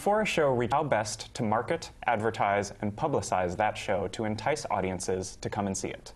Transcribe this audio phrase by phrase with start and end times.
[0.00, 4.64] Before a show reaches how best to market, advertise, and publicize that show to entice
[4.70, 6.14] audiences to come and see it.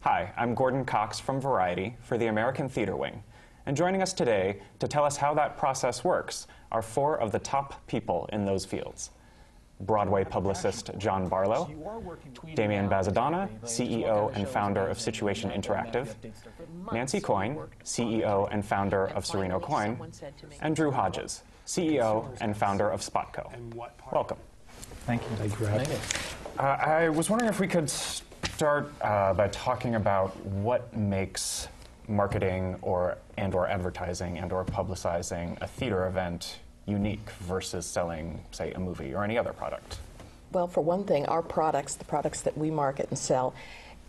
[0.00, 3.22] Hi, I'm Gordon Cox from Variety for the American Theater Wing.
[3.64, 7.38] And joining us today to tell us how that process works are four of the
[7.38, 9.08] top people in those fields.
[9.80, 11.70] Broadway publicist John Barlow,
[12.54, 16.14] Damian Bazadona, CEO and founder of Situation Interactive,
[16.92, 19.98] Nancy Coyne, CEO and founder of Serino Coyne,
[20.60, 23.50] and Drew Hodges, CEO and founder of Spotco.
[24.12, 24.38] Welcome.
[25.06, 25.36] Thank you.
[25.36, 25.88] Thank you for having.
[26.58, 31.68] Uh, I was wondering if we could start uh, by talking about what makes
[32.06, 38.72] marketing or and or advertising and or publicizing a theater event unique versus selling, say,
[38.72, 39.98] a movie or any other product?
[40.52, 43.54] Well, for one thing, our products, the products that we market and sell,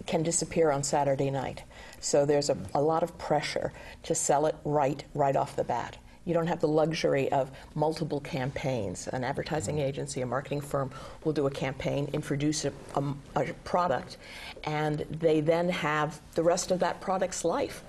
[0.06, 1.64] can disappear on Saturday night.
[2.00, 3.72] So there's a, a lot of pressure
[4.04, 5.98] to sell it right, right off the bat.
[6.26, 9.08] You don't have the luxury of multiple campaigns.
[9.08, 9.86] An advertising mm-hmm.
[9.86, 10.92] agency, a marketing firm
[11.24, 13.04] will do a campaign, introduce a, a,
[13.36, 14.18] a, product,
[14.64, 17.84] and they then have the rest of that product's life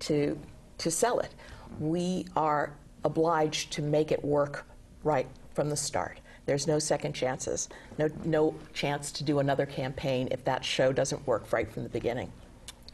[0.00, 0.38] to,
[0.78, 1.34] to sell it.
[1.78, 2.72] We are
[3.04, 4.66] obliged to make it work
[5.04, 6.20] right from the start.
[6.46, 11.26] There's no second chances, no, no chance to do another campaign if that show doesn't
[11.26, 12.32] work right from the beginning.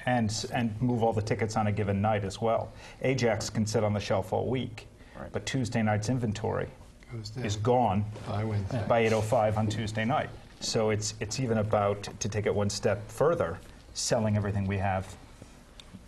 [0.04, 2.72] And, and move all the tickets on a given night as well.
[3.02, 5.30] Ajax can sit on the shelf all week, right.
[5.32, 6.66] but Tuesday night's inventory
[7.42, 8.42] is gone by,
[8.88, 10.28] by 8.05 on Tuesday night.
[10.60, 13.58] So it's, it's even about, to take it one step further,
[13.94, 15.14] selling everything we have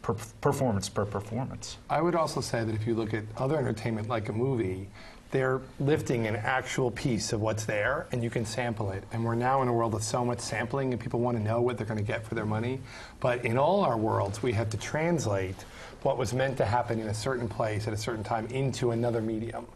[0.05, 1.79] per performance per performance.
[1.89, 4.89] I would also say that if you look at other entertainment like a movie,
[5.35, 9.03] they're lifting an actual piece of what's there and you can sample it.
[9.11, 11.61] And we're now in a world of so much sampling and people want to know
[11.61, 12.79] what they're going to get for their money.
[13.19, 15.57] But in all our worlds, we have to translate
[16.03, 19.21] what was meant to happen in a certain place at a certain time into another
[19.21, 19.67] medium.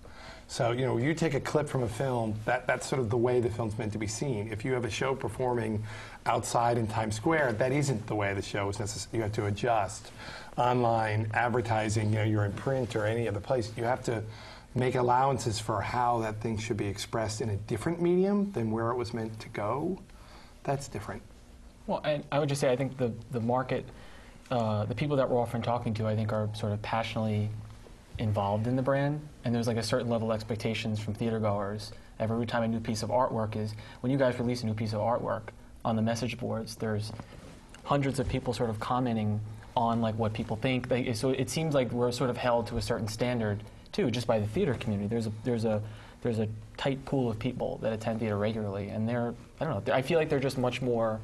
[0.46, 3.16] So, you know, you take a clip from a film, that, that's sort of the
[3.16, 4.52] way the film's meant to be seen.
[4.52, 5.82] If you have a show performing
[6.24, 9.16] outside in Times Square, that isn't the way the show is necessary.
[9.16, 10.12] You have to adjust.
[10.56, 14.22] Online, advertising, you know, you're in print or any other place, you have to
[14.78, 18.90] make allowances for how that thing should be expressed in a different medium than where
[18.90, 19.98] it was meant to go.
[20.62, 21.22] That's different.
[21.86, 23.84] Well, I, I would just say I think the, the market,
[24.50, 27.48] uh, the people that we're often talking to, I think are sort of passionately
[28.18, 31.92] involved in the brand, and there's like a certain level of expectations from theater goers.
[32.20, 34.92] Every time a new piece of artwork is, when you guys release a new piece
[34.92, 35.42] of artwork
[35.84, 37.12] on the message boards, there's
[37.84, 39.40] hundreds of people sort of commenting
[39.76, 40.88] on like what people think.
[40.88, 43.62] They, so it seems like we're sort of held to a certain standard
[43.92, 45.08] too, just by the theater community.
[45.08, 45.82] There's a there's a
[46.22, 49.94] there's a tight pool of people that attend theater regularly, and they're I don't know.
[49.94, 51.20] I feel like they're just much more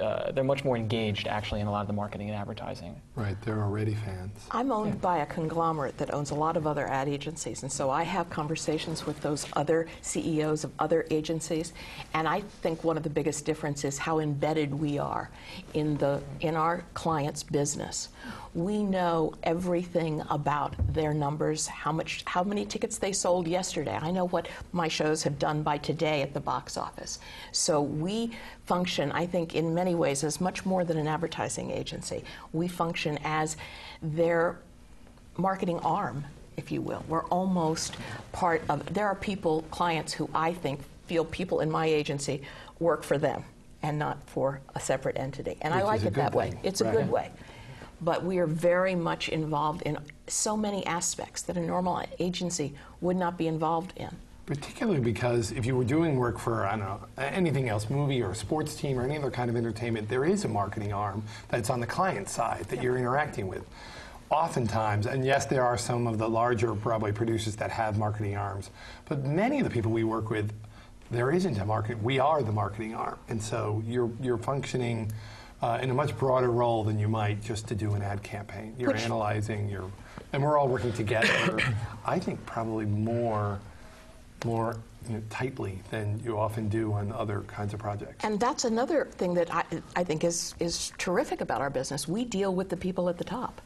[0.00, 3.00] uh, they're much more engaged actually in a lot of the marketing and advertising.
[3.14, 4.46] Right, they're already fans.
[4.50, 5.00] I'm owned yeah.
[5.00, 8.28] by a conglomerate that owns a lot of other ad agencies, and so I have
[8.30, 11.72] conversations with those other CEOs of other agencies,
[12.14, 15.30] and I think one of the biggest differences is how embedded we are
[15.74, 18.08] in the in our clients' business
[18.54, 23.98] we know everything about their numbers, how much, how many tickets they sold yesterday.
[24.00, 27.18] I know what my shows have done by today at the box office.
[27.52, 28.32] So we
[28.66, 32.24] function, I think, in many ways as much more than an advertising agency.
[32.52, 33.56] We function as
[34.02, 34.58] their
[35.36, 36.24] marketing arm,
[36.56, 37.04] if you will.
[37.08, 37.96] We're almost
[38.32, 38.92] part of.
[38.92, 42.42] There are people, clients, who I think feel people in my agency
[42.80, 43.44] work for them
[43.82, 45.56] and not for a separate entity.
[45.62, 46.38] And Which I like it that thing.
[46.38, 46.60] way.
[46.62, 46.94] It's right.
[46.94, 47.30] a good way
[48.00, 53.16] but we are very much involved in so many aspects that a normal agency would
[53.16, 54.10] not be involved in.
[54.46, 58.34] Particularly because if you were doing work for, I don't know, anything else, movie or
[58.34, 61.80] sports team or any other kind of entertainment, there is a marketing arm that's on
[61.80, 63.62] the client side that you're interacting with.
[64.30, 68.70] Oftentimes, and yes, there are some of the larger Broadway producers that have marketing arms,
[69.06, 70.52] but many of the people we work with,
[71.10, 72.02] there isn't a market.
[72.02, 75.10] We are the marketing arm, and so you're you're functioning
[75.62, 78.74] uh, in a much broader role than you might just to do an ad campaign.
[78.78, 79.90] You're Which analyzing, you're,
[80.32, 81.58] and we're all working together.
[82.06, 83.58] I think probably more,
[84.44, 84.76] more
[85.08, 88.24] you know, tightly than you often do on other kinds of projects.
[88.24, 89.64] And that's another thing that I,
[89.96, 92.06] I think is, is terrific about our business.
[92.06, 93.60] We deal with the people at the top.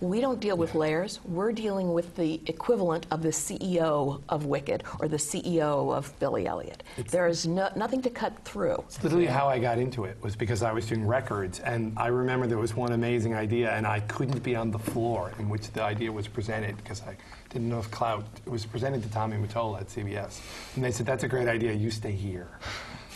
[0.00, 1.20] We don't deal with layers.
[1.24, 6.46] We're dealing with the equivalent of the CEO of Wicked or the CEO of Billy
[6.46, 6.82] Elliot.
[6.98, 8.84] It's there is no, nothing to cut through.
[8.86, 12.08] It's literally how I got into it was because I was doing records, and I
[12.08, 15.70] remember there was one amazing idea, and I couldn't be on the floor in which
[15.72, 17.16] the idea was presented because I
[17.48, 18.24] didn't know if clout.
[18.44, 20.40] It was presented to Tommy Mottola at CBS,
[20.74, 21.72] and they said, "That's a great idea.
[21.72, 22.48] You stay here."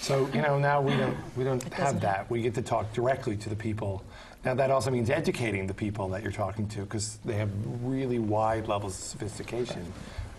[0.00, 2.30] So you know now we don't we don't have that.
[2.30, 4.02] We get to talk directly to the people
[4.44, 7.50] Now, that also means educating the people that you're talking to because they have
[7.82, 9.92] really wide levels of sophistication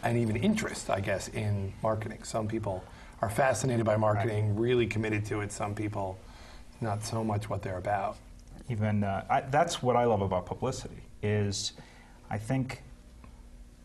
[0.04, 2.24] and even interest, I guess, in marketing.
[2.24, 2.84] Some people
[3.22, 4.62] are fascinated by marketing, right.
[4.62, 5.52] really committed to it.
[5.52, 6.18] Some people,
[6.82, 8.18] not so much what they're about.
[8.70, 11.74] Even uh, I, that's what I love about publicity is,
[12.32, 12.82] I think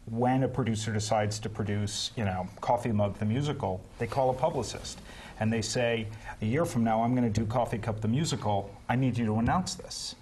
[0.06, 4.34] when a producer decides to produce, you know, Coffee Mug the musical, they call a
[4.34, 4.98] publicist
[5.40, 6.06] and they say,
[6.40, 8.70] a year from now, I'm going to do Coffee Cup the musical.
[8.88, 10.14] I need you to announce this.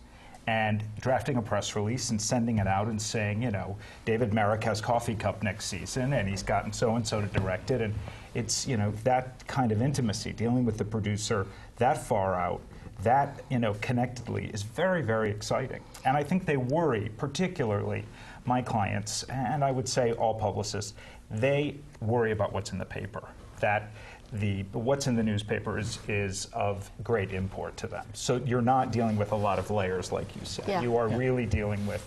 [0.47, 4.63] And drafting a press release and sending it out and saying, you know, David Merrick
[4.65, 7.95] has Coffee Cup next season, and he's gotten so and so to direct it, and
[8.35, 11.47] it's you know that kind of intimacy, dealing with the producer
[11.77, 12.61] that far out,
[13.03, 15.81] that you know connectedly is very very exciting.
[16.05, 18.05] And I think they worry particularly
[18.45, 20.93] my clients, and I would say all publicists,
[21.31, 23.23] they worry about what's in the paper.
[23.61, 23.93] That
[24.35, 28.07] the what's in the newspaper is, is of great import to them.
[28.13, 30.67] So you're not dealing with a lot of layers, like you said.
[30.69, 30.81] Yeah.
[30.83, 31.17] You are yeah.
[31.17, 32.05] really dealing with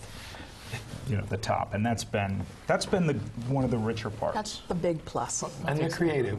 [1.08, 3.14] you know the top, and that's been that's been the
[3.48, 4.34] one of the richer parts.
[4.34, 5.42] That's the big plus.
[5.66, 6.38] And they're creative.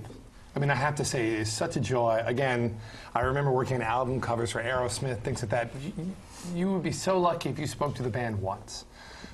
[0.56, 2.24] I mean, I have to say, it's such a joy.
[2.25, 2.75] Again,
[3.13, 5.71] I remember working on album covers for Aerosmith, things like that.
[5.81, 6.15] You,
[6.56, 8.86] you would be so lucky if you spoke to the band once.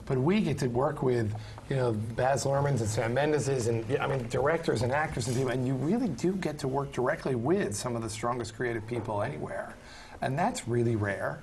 [0.06, 1.34] But we get to work with,
[1.70, 5.52] you know, Baz Luhrmann's and Sam Mendes's and, I mean, directors and actors and people,
[5.52, 9.24] and you really do get to work directly with some of the strongest creative people
[9.24, 9.74] anywhere.
[10.22, 11.42] And that's really rare.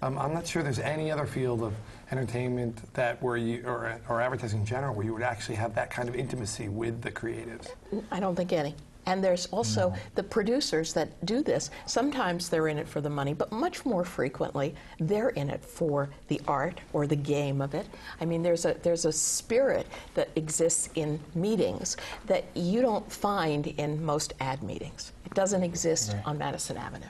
[0.00, 1.74] Um, I'm not sure there's any other field of
[2.12, 5.90] entertainment that where you, or, or advertising in general, where you would actually have that
[5.90, 7.68] kind of intimacy with the creatives.
[8.12, 8.76] I don't think any.
[9.08, 9.96] And there's also no.
[10.16, 11.70] the producers that do this.
[11.86, 16.10] Sometimes they're in it for the money, but much more frequently they're in it for
[16.28, 17.86] the art or the game of it.
[18.20, 21.96] I mean, there's a there's a spirit that exists in meetings
[22.26, 25.12] that you don't find in most ad meetings.
[25.24, 26.26] It doesn't exist right.
[26.26, 27.06] on Madison Avenue.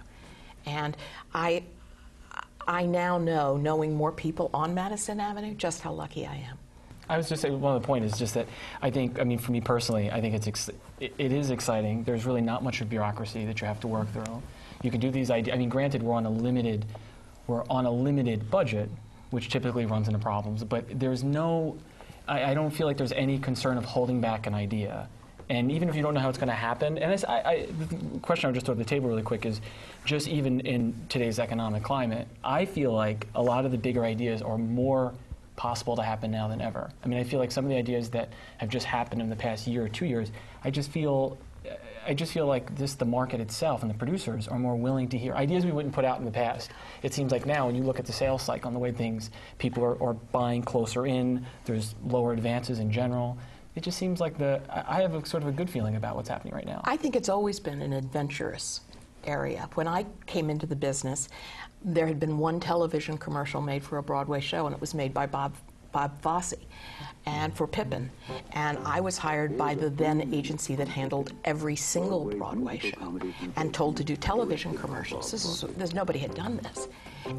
[0.67, 0.97] And
[1.35, 1.65] I
[2.69, 6.58] I now know, knowing more people on Madison Avenue, just how lucky I am.
[7.09, 8.47] I was just saying one of the point is just that
[8.83, 10.71] I think I mean for me personally I think it's ex-
[11.01, 12.05] it, it is exciting.
[12.05, 14.43] There's really not much of bureaucracy that you have to work through.
[14.83, 15.55] You can do these ideas.
[15.55, 16.85] I mean, granted, we're on a limited
[17.47, 18.91] we're on a limited budget,
[19.31, 20.63] which typically runs into problems.
[20.65, 21.79] But there's no
[22.27, 25.09] I, I don't feel like there's any concern of holding back an idea.
[25.51, 28.19] And even if you don't know how it's going to happen, and I, I, the
[28.21, 29.63] question I would just throw to the table really quick is
[30.05, 34.43] just even in today's economic climate, I feel like a lot of the bigger ideas
[34.43, 35.15] are more
[35.59, 36.89] possible to happen now than ever.
[37.05, 39.37] I mean, I feel like some of the ideas that have just happened in the
[39.37, 40.31] past year or two years,
[40.65, 41.37] I just feel
[42.07, 45.19] I just feel like this the market itself and the producers are more willing to
[45.19, 46.71] hear ideas we wouldn't put out in the past.
[47.03, 49.31] It seems like now when you look at the sales cycle and the way things
[49.59, 53.37] people are, are buying closer in, there's lower advances in general.
[53.75, 56.29] It just seems like the I have a sort of a good feeling about what's
[56.29, 56.81] happening right now.
[56.85, 58.81] I think it's always been an adventurous
[59.25, 59.69] area.
[59.75, 61.29] When I came into the business,
[61.83, 65.15] there had been one television commercial made for a Broadway show, and it was made
[65.15, 65.55] by Bob
[65.93, 66.55] Bob Fosse
[67.27, 68.11] and for Pippin.
[68.53, 73.19] And I was hired by the then agency that handled every single Broadway show
[73.57, 75.31] and told to do television commercials.
[75.31, 76.89] This is, there's, nobody had done this.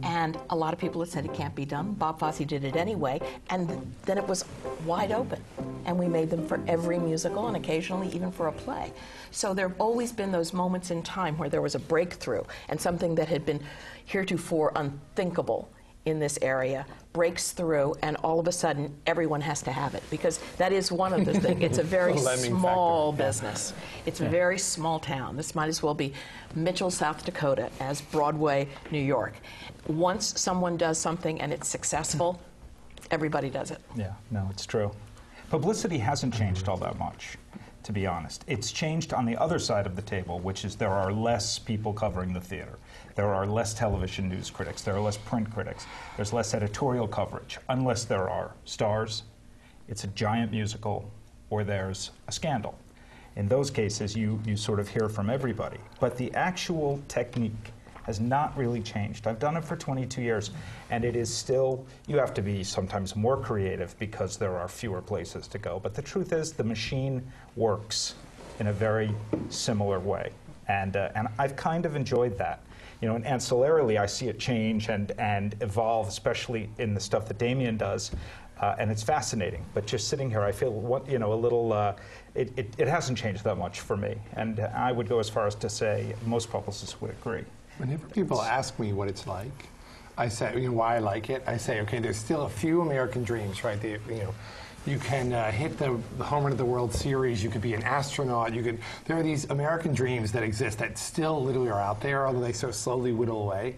[0.04, 1.94] And a lot of people had said it can't be done.
[1.94, 3.20] Bob Fosse did it anyway.
[3.50, 4.46] And then it was
[4.86, 5.44] wide open.
[5.86, 8.94] And we made them for every musical and occasionally even for a play.
[9.32, 12.80] So there have always been those moments in time where there was a breakthrough and
[12.80, 13.62] something that had been
[14.06, 15.70] heretofore unthinkable
[16.06, 20.04] in this area breaks through and all of a sudden everyone has to have it
[20.10, 23.26] because that is one of the things it's a very small factor.
[23.26, 23.74] business.
[24.06, 25.36] It's a very small town.
[25.36, 26.14] This might as well be
[26.56, 29.34] mitchell south dakota as broadway new york.
[29.88, 32.42] Once someone does something and it's successful
[33.12, 33.80] everybody does it.
[33.96, 34.92] Yeah no it's true.
[35.50, 37.38] Publicity hasn't changed all that much
[37.84, 38.44] to be honest.
[38.48, 41.92] It's changed on the other side of the table, which is there are less people
[41.94, 42.78] covering the theater.
[43.20, 44.82] There are less television news critics.
[44.82, 45.86] There are less print critics.
[46.16, 49.24] There's less editorial coverage, unless there are stars,
[49.90, 51.12] it's a giant musical,
[51.50, 52.80] or there's a scandal.
[53.36, 55.80] In those cases, you, you sort of hear from everybody.
[56.00, 57.74] But the actual technique
[58.04, 59.28] has not really changed.
[59.28, 60.52] I've done it for 22 years,
[60.90, 65.02] and it is still, you have to be sometimes more creative because there are fewer
[65.02, 65.78] places to go.
[65.78, 67.22] But the truth is, the machine
[67.58, 68.16] works
[68.62, 69.14] in a very
[69.50, 70.32] similar way.
[70.70, 72.62] And, uh, and I've kind of enjoyed that.
[73.02, 77.28] You know, and ancillarily, I see it change and, and evolve, especially in the stuff
[77.28, 78.12] that Damian does.
[78.60, 79.66] Uh, and it's fascinating.
[79.74, 81.72] But just sitting here, I feel what, you know a little.
[81.72, 81.96] Uh,
[82.36, 85.48] it, it, it, hasn't changed that much for me, and I would go as far
[85.48, 87.44] as to say most publicists would agree.
[87.78, 89.70] Whenever people ask me what it's like,
[90.18, 91.42] I say, you know, why I like it.
[91.48, 93.80] I say, okay, there's still a few American dreams, right?
[93.82, 94.36] The, you know,
[94.86, 97.44] you can uh, hit the, the home run of the World Series.
[97.44, 98.54] You could be an astronaut.
[98.54, 98.80] You could.
[99.06, 102.54] There are these American dreams that exist that still literally are out there, although they
[102.54, 103.76] so slowly whittle away.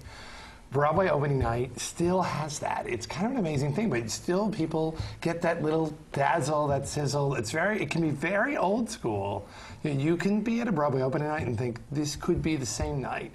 [0.71, 2.87] Broadway opening night still has that.
[2.87, 7.35] It's kind of an amazing thing, but still people get that little dazzle, that sizzle.
[7.35, 9.45] It's very, it can be very old school.
[9.83, 12.55] You, know, you can be at a Broadway opening night and think this could be
[12.55, 13.33] the same night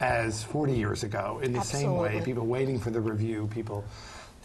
[0.00, 1.88] as 40 years ago in the Absolutely.
[1.88, 2.24] same way.
[2.24, 3.84] People waiting for the review, people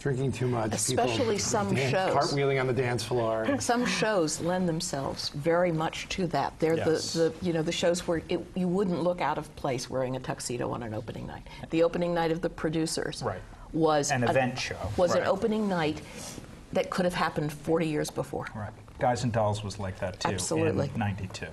[0.04, 2.14] drinking too much, Especially people some dan- shows.
[2.14, 3.46] cartwheeling on the dance floor.
[3.58, 6.52] Some shows lend themselves very much to that.
[6.58, 7.14] They're Yes.
[7.14, 10.14] the, the you know the shows where it, you wouldn't look out of place wearing
[10.16, 11.46] a tuxedo on an opening night.
[11.70, 13.40] The opening night of the producers Right.
[13.72, 16.02] was An a- event show, Was an opening night
[16.74, 18.46] that could have happened 40 years before.
[18.54, 18.72] Right.
[18.98, 20.28] Guys and Dolls was like that too.
[20.28, 20.90] Absolutely.
[20.92, 21.46] In '92.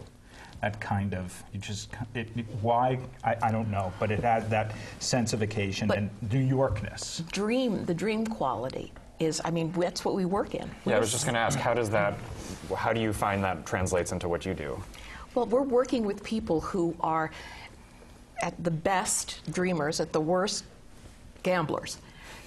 [0.62, 4.48] That kind of, you just, it, it- why, I, I don't know, but it had
[4.52, 7.30] that sense of occasion But- and New Yorkness.
[7.32, 10.70] Dream, the dream quality is, I mean, that's what we work in.
[10.86, 12.14] Yeah, I was just going to ask, how does that,
[12.76, 14.82] how do you find that translates into what you do?
[15.34, 17.32] Well, we're working with people who are
[18.44, 20.66] at the best dreamers, at the worst
[21.42, 21.98] gamblers.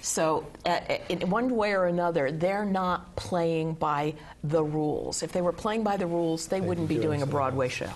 [0.05, 5.23] So, uh, in one way or another, they're not playing by the rules.
[5.23, 7.89] If they were playing by the rules, they wouldn't be doing a Broadway show.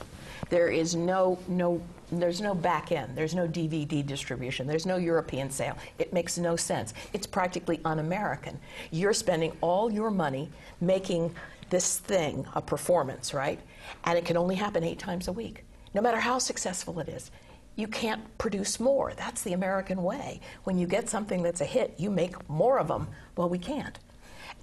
[0.49, 1.79] There is no no
[2.11, 3.15] there's no back end.
[3.15, 4.65] There's no DVD distribution.
[4.65, 5.77] There's no European sale.
[5.99, 6.95] It makes no sense.
[7.13, 8.59] It's practically un-American.
[8.89, 10.49] You're spending all your money
[10.81, 11.35] making
[11.69, 13.59] this thing a performance, right?
[14.05, 15.63] And it can only happen eight times a week,
[15.93, 17.29] no matter how successful it is.
[17.79, 19.13] You can't produce more.
[19.15, 20.41] That's the American way.
[20.65, 23.07] When you get something that's a hit, you make more of them.
[23.37, 23.97] Well, we can't.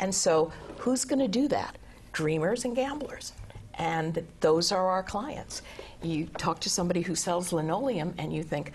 [0.00, 1.78] And so, who's going to do that?
[2.12, 3.32] Dreamers and gamblers.
[3.78, 5.62] And those are our clients.
[6.02, 8.73] You talk to somebody who sells linoleum and you think,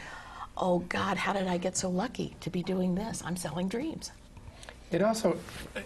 [0.57, 3.21] oh God, how did I get so lucky to be doing this?
[3.23, 4.11] I'm selling dreams.
[4.91, 5.37] It also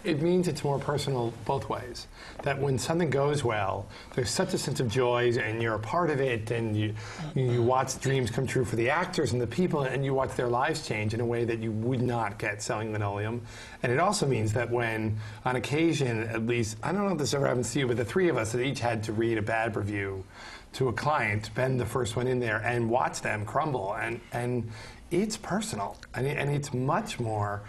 [0.02, 2.08] it means it's more personal both ways.
[2.42, 6.10] That when something goes well, there's such a sense of joy, and you're a part
[6.10, 6.94] of it, and you
[7.34, 10.48] you watch dreams come true for the actors and the people, and you watch their
[10.48, 13.42] lives change in a way that you would not get selling linoleum.
[13.84, 17.32] And it also means that when, on occasion, at least I don't know if this
[17.32, 19.42] ever happens to you, but the three of us that each had to read a
[19.42, 20.24] bad review
[20.72, 24.68] to a client, Ben the first one in there, and watch them crumble, and and
[25.12, 27.62] it's personal, and, it, and it's much more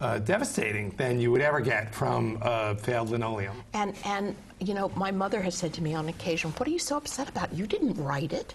[0.00, 3.62] uh, devastating than you would ever get from uh, failed linoleum.
[3.72, 6.78] And, and, you know, my mother has said to me on occasion, What are you
[6.78, 7.52] so upset about?
[7.54, 8.54] You didn't write it.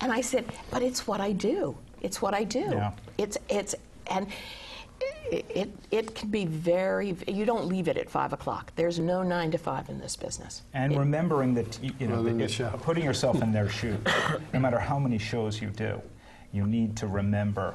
[0.00, 1.76] And I said, But it's what I do.
[2.02, 2.60] It's what I do.
[2.60, 2.92] Yeah.
[3.16, 3.74] It's, it's,
[4.08, 4.28] and
[5.30, 8.72] it, it, it can be very, you don't leave it at five o'clock.
[8.76, 10.62] There's no nine to five in this business.
[10.74, 12.70] And It- remembering that, you, you know, Other that the if- show.
[12.82, 13.98] putting yourself in their shoes,
[14.52, 16.00] no matter how many shows you do,
[16.52, 17.74] you need to remember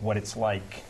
[0.00, 0.85] what it's like f-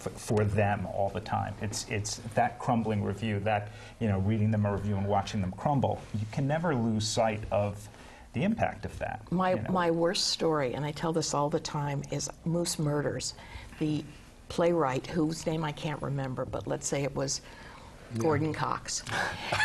[0.00, 1.54] for them all the time.
[1.60, 5.52] It's, it's that crumbling review, that, you know, reading them a review and watching them
[5.56, 6.00] crumble.
[6.14, 7.88] You can never lose sight of
[8.32, 9.20] the impact of that.
[9.30, 9.70] My, you know.
[9.70, 13.34] my worst story, and I tell this all the time, is Moose Murders.
[13.78, 14.04] The
[14.48, 17.40] playwright, whose name I can't remember, but let's say it was
[18.18, 19.04] Gordon Cox.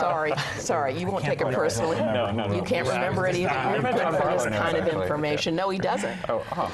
[0.00, 1.96] sorry, sorry, you won't take it believe I personally.
[1.96, 2.32] don't remember.
[2.42, 3.52] No, no, You can't remember it just- either.
[3.68, 5.02] You're remember good Tom for this kind of actually.
[5.02, 5.56] information.
[5.56, 6.18] No, he doesn't.
[6.28, 6.68] Oh, huh.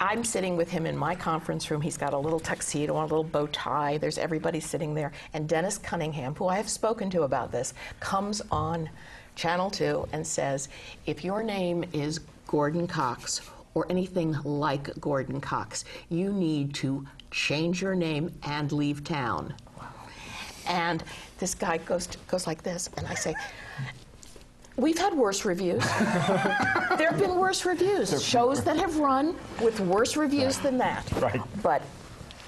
[0.00, 1.80] I'm sitting with him in my conference room.
[1.80, 3.98] He's got a little tuxedo on, a little bow tie.
[3.98, 5.10] There's everybody sitting there.
[5.32, 8.88] And Dennis Cunningham, who I have spoken to about this, comes on
[9.34, 10.68] Channel 2 and says,
[11.06, 13.40] if your name is Gordon Cox
[13.74, 19.52] or anything like Gordon Cox, you need to change your name and leave town.
[20.68, 21.02] And
[21.38, 23.34] this guy goes, to, goes like this, and I say,
[24.78, 25.84] We've had worse reviews.
[26.96, 28.22] there have been worse reviews.
[28.24, 31.10] Shows that have run with worse reviews than that.
[31.20, 31.40] Right.
[31.62, 31.82] But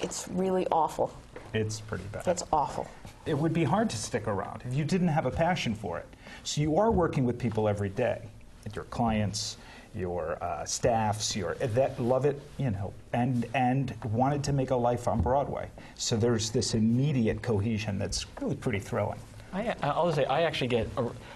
[0.01, 1.13] it's really awful.
[1.53, 2.23] It's pretty bad.
[2.23, 2.87] That's awful.
[3.25, 6.07] it would be hard to stick around if you didn't have a passion for it.
[6.43, 8.21] So you are working with people every day,
[8.73, 9.57] your clients,
[9.93, 14.75] your uh, staffs, your that love it, you know, and and wanted to make a
[14.75, 15.67] life on Broadway.
[15.95, 19.19] So there's this immediate cohesion that's really pretty thrilling.
[19.53, 20.89] I, I'll say I actually get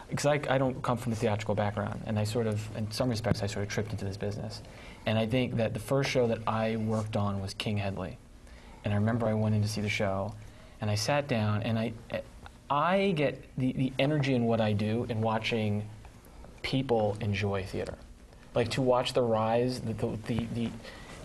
[0.10, 3.10] because I, I don't come from a theatrical background, and I sort of, in some
[3.10, 4.62] respects, I sort of tripped into this business.
[5.06, 8.18] And I think that the first show that I worked on was King Hedley,
[8.84, 10.34] and I remember I went in to see the show,
[10.82, 11.94] and I sat down, and I,
[12.70, 15.88] I get the, the energy in what I do in watching
[16.62, 17.96] people enjoy theater,
[18.56, 20.70] like to watch the rise, the the the,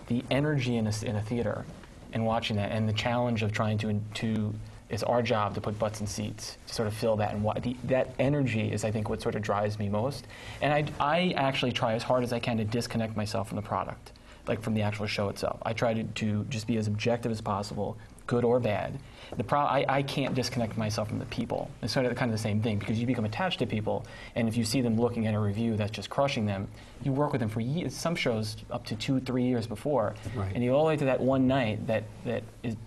[0.07, 1.65] the, energy in a, in a theater,
[2.13, 4.53] and watching that, and the challenge of trying to to
[4.91, 7.57] it's our job to put butts in seats to sort of fill that and why,
[7.59, 10.27] the, that energy is I think what sort of drives me most
[10.61, 13.61] and I, I actually try as hard as I can to disconnect myself from the
[13.61, 14.11] product
[14.47, 17.41] like from the actual show itself I try to, to just be as objective as
[17.41, 18.97] possible good or bad.
[19.35, 21.69] The pro- I, I can't disconnect myself from the people.
[21.81, 24.05] It's sort of kind of the same thing because you become attached to people,
[24.35, 26.69] and if you see them looking at a review that's just crushing them,
[27.03, 27.93] you work with them for years.
[27.93, 30.51] Some shows up to two, three years before, Right.
[30.55, 32.77] and you all the way to that one night that that is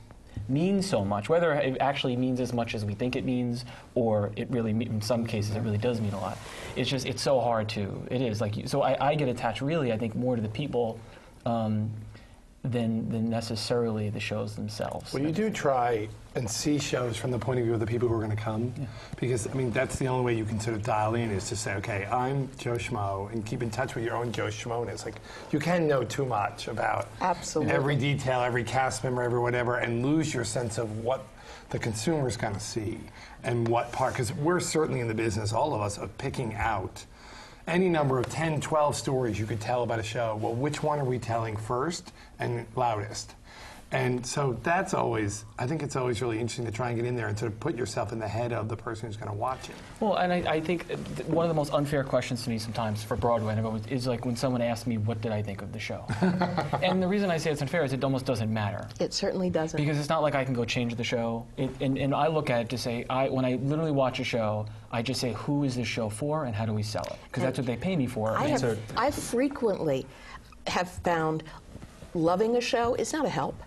[0.48, 3.64] means so much, whether it actually means as much as we think it means,
[3.94, 6.38] or it really, in some cases, it really does mean a lot.
[6.76, 8.40] It's just, it's so hard to, it is.
[8.40, 10.98] like So I, I get attached really, I think, more to the people
[11.46, 11.90] um,
[12.64, 15.12] than, than necessarily the shows themselves.
[15.12, 18.09] Well, you do try and see shows from the point of view of the people
[18.09, 18.73] who are going to come,
[19.21, 21.56] because I mean that's the only way you can sort of dial in is to
[21.56, 25.04] say, okay, I'm Joe Schmo, and keep in touch with your own Joe Schmoness.
[25.04, 25.16] Like
[25.52, 27.73] you can know too much about Absolutely.
[27.73, 31.25] every detail, every cast member, every whatever, and lose your sense of what
[31.68, 32.99] the consumer's going to see
[33.42, 34.14] and what part.
[34.14, 37.04] Because we're certainly in the business, all of us, of picking out
[37.66, 40.37] any number of 10, 12 stories you could tell about a show.
[40.40, 43.35] Well, which one are we telling first and loudest?
[43.92, 47.14] And so that's always, I think it's always really interesting to try and get in
[47.14, 49.36] there and sort of put yourself in the head of the person who's going to
[49.36, 49.76] watch it.
[50.00, 52.58] Well, and I, I think uh, th- one of the most unfair questions to me
[52.58, 55.42] sometimes for Broadway and I've always- is like when someone asks me, what did I
[55.42, 56.04] think of the show?
[56.82, 58.88] and the reason I say it's unfair is it almost doesn't matter.
[58.98, 59.76] It certainly doesn't.
[59.76, 61.46] Because it's not like I can go change the show.
[61.56, 64.24] It, and, and I look at it to say, I, when I literally watch a
[64.24, 67.16] show, I just say, who is this show for and how do we sell it?
[67.26, 68.30] Because that's what they pay me for.
[68.36, 70.04] I And have, I frequently
[70.66, 71.44] have found
[72.14, 73.61] loving a show is not a help.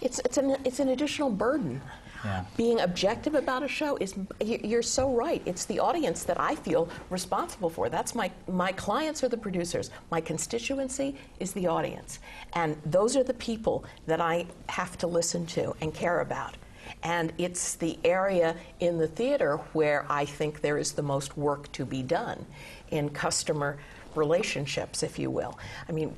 [0.00, 1.80] It's, it's, an, it's an additional burden.
[2.24, 2.44] Yeah.
[2.56, 5.40] Being objective about a show is, you- you're so right.
[5.46, 7.88] It's the audience that I feel responsible for.
[7.88, 9.90] That's my, my clients are the producers.
[10.10, 12.18] My constituency is the audience.
[12.54, 16.56] And those are the people that I have to listen to and care about.
[17.02, 21.70] And it's the area in the theater where I think there is the most work
[21.72, 22.44] to be done
[22.90, 23.78] in customer
[24.14, 25.58] relationships, if you will.
[25.88, 26.16] I mean,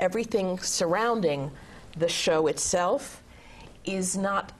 [0.00, 1.50] everything surrounding
[1.96, 3.22] the show itself
[3.84, 4.52] is not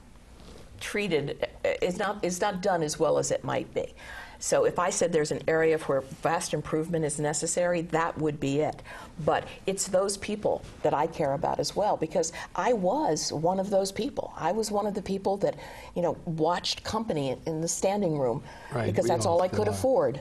[0.80, 1.48] treated
[1.80, 3.94] is not is not done as well as it might be.
[4.38, 8.60] So if I said there's an area where vast improvement is necessary, that would be
[8.60, 8.82] it.
[9.24, 13.70] But it's those people that I care about as well because I was one of
[13.70, 14.34] those people.
[14.36, 15.56] I was one of the people that,
[15.94, 19.66] you know, watched company in the standing room Right, because that's all all I could
[19.66, 19.68] that.
[19.68, 20.20] afford.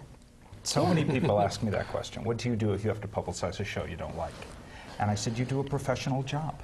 [0.64, 2.24] So many people ask me that question.
[2.24, 4.34] What do you do if you have to publicize a show you don't like?
[5.04, 6.56] And I said, you do a professional job.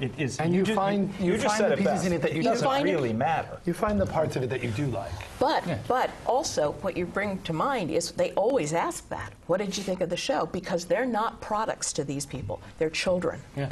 [0.00, 0.38] It is.
[0.40, 2.06] And you ju- find- you just find said the it pieces best.
[2.06, 3.60] in it that you it doesn't find it- really matter.
[3.66, 5.12] You find the parts of it that you do like.
[5.38, 9.32] But but also what you bring to mind is they always ask that.
[9.46, 10.46] What did you think of the show?
[10.46, 12.60] Because they're not products to these people.
[12.78, 13.40] They're children.
[13.56, 13.70] Yeah.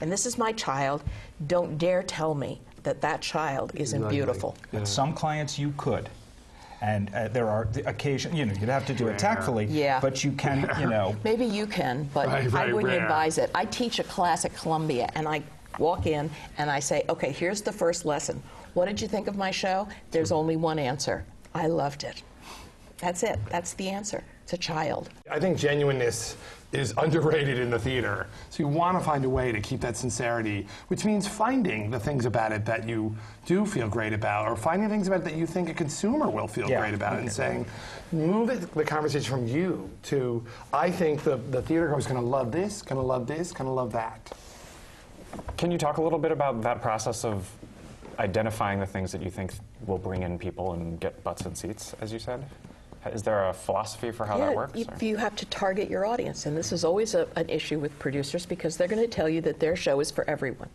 [0.00, 1.02] And this is my child.
[1.46, 4.16] Don't dare tell me that that child isn't Exactly.
[4.16, 4.56] beautiful.
[4.72, 6.08] With some clients, you could.
[6.84, 9.64] And uh, there are the occasion, you know, you'd have to do it tactfully.
[9.64, 10.00] Yeah.
[10.00, 13.02] But you can, you know, Maybe you can, but Right, I wouldn't rare.
[13.02, 13.50] advise it.
[13.54, 15.42] I teach a class at Columbia, and I
[15.78, 18.42] walk in and I say, okay, here's the first lesson.
[18.74, 19.88] What did you think of my show?
[20.10, 21.24] There's only one answer.
[21.54, 22.22] I loved it.
[22.98, 23.38] That's it.
[23.50, 24.22] That's the answer.
[24.42, 25.08] It's a child.
[25.30, 26.36] I think genuineness
[26.74, 28.26] is underrated in the theater.
[28.50, 31.98] So you want to find a way to keep that sincerity, which means finding the
[32.00, 33.14] things about it that you
[33.46, 36.48] do feel great about, or finding things about it that you think a consumer will
[36.48, 36.80] feel Yeah.
[36.80, 37.66] great about, and saying,
[38.12, 42.20] move it, the conversation from you to, I think the, the theater goer is going
[42.20, 44.32] to love this, going to love this, going to love that.
[45.56, 47.50] Can you talk a little bit about that process of
[48.18, 49.52] identifying the things that you think
[49.86, 52.44] will bring in people and get butts and seats, as you said?
[53.12, 54.78] Is there a philosophy for how that works?
[54.78, 57.96] you, you have to target your audience, and this is always a, an issue with
[57.98, 60.68] producers because they're going to tell you that their show is for everyone,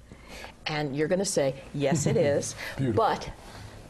[0.68, 2.56] and you're going to say, "Yes, it is,"
[2.96, 3.30] but.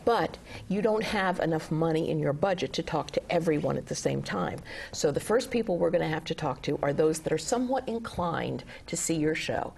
[0.05, 0.37] But
[0.69, 4.23] you don't have enough money in your budget to talk to everyone at the same
[4.23, 4.59] time.
[4.91, 7.37] So the first people we're going to have to talk to are those that are
[7.37, 9.73] somewhat inclined to see your show.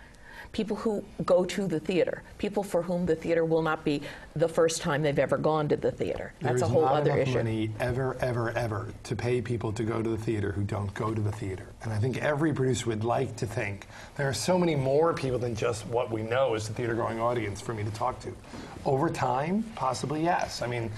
[0.52, 4.02] People who go to the theater, people for whom the theater will not be
[4.36, 6.34] the first time they've ever gone to the theater.
[6.42, 9.84] That's There a is whole not enough money ever, ever, ever to pay people to
[9.84, 11.68] go to the theater who don't go to the theater.
[11.84, 13.88] And I think every producer would like to think
[14.18, 17.22] there are so many more people than just what we know as the theater going
[17.22, 18.36] audience for me to talk to.
[18.84, 20.62] Over time, possibly yes.
[20.62, 20.92] I mean,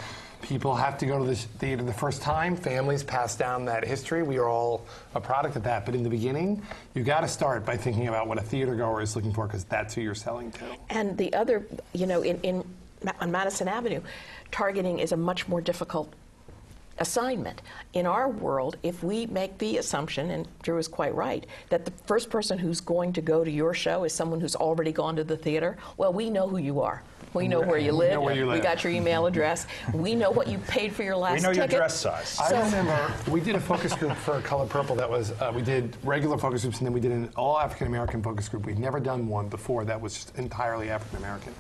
[0.43, 2.55] people have to go to the theater the first time.
[2.55, 4.21] Families pass down that history.
[4.21, 5.85] We are all a product of that.
[5.85, 6.61] But in the beginning,
[6.93, 9.63] you got to start by thinking about what a theater goer is looking for because
[9.63, 10.65] that's who you're selling to.
[10.89, 12.63] And the other, you know, in, in
[13.19, 14.01] on Madison Avenue,
[14.51, 16.13] targeting is a much more difficult
[16.99, 17.61] assignment.
[17.93, 21.91] In our world, if we make the assumption, and Drew is quite right, that the
[22.05, 25.23] first person who's going to go to your show is someone who's already gone to
[25.23, 27.03] the theater, well, we know who you are.
[27.33, 28.09] We know where you live.
[28.09, 28.25] We know live.
[28.25, 29.67] where you We got your email address.
[29.93, 31.49] we know what you paid for your last ticket.
[31.49, 32.39] we know your dress size.
[32.39, 35.97] I remember we did a focus group for Color Purple that was, uh, we did
[36.03, 38.65] regular focus groups and then we did an all African American focus group.
[38.65, 41.53] We'd never done one before that was just entirely African American.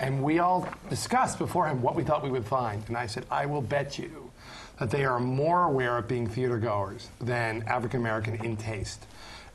[0.00, 2.82] And we all discussed beforehand what we thought we would find.
[2.88, 4.30] And I said, I will bet you
[4.78, 9.06] that they are more aware of being theater goers than African American in taste.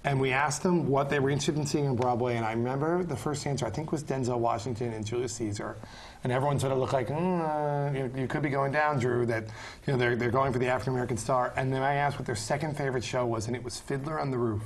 [0.06, 2.38] And we asked them what they were interested in seeing on Broadway.
[2.38, 5.76] And I remember the first answer, I think, was Denzel Washington and Julius Caesar.
[6.24, 9.26] And everyone sort of looked like, mm, uh, you, you, could be going down, Drew,
[9.26, 9.44] that
[9.86, 11.54] you know, they're, they're going for the African American star.
[11.58, 14.32] And then I asked what their second favorite show was, and it was Fiddler on
[14.32, 14.62] the Roof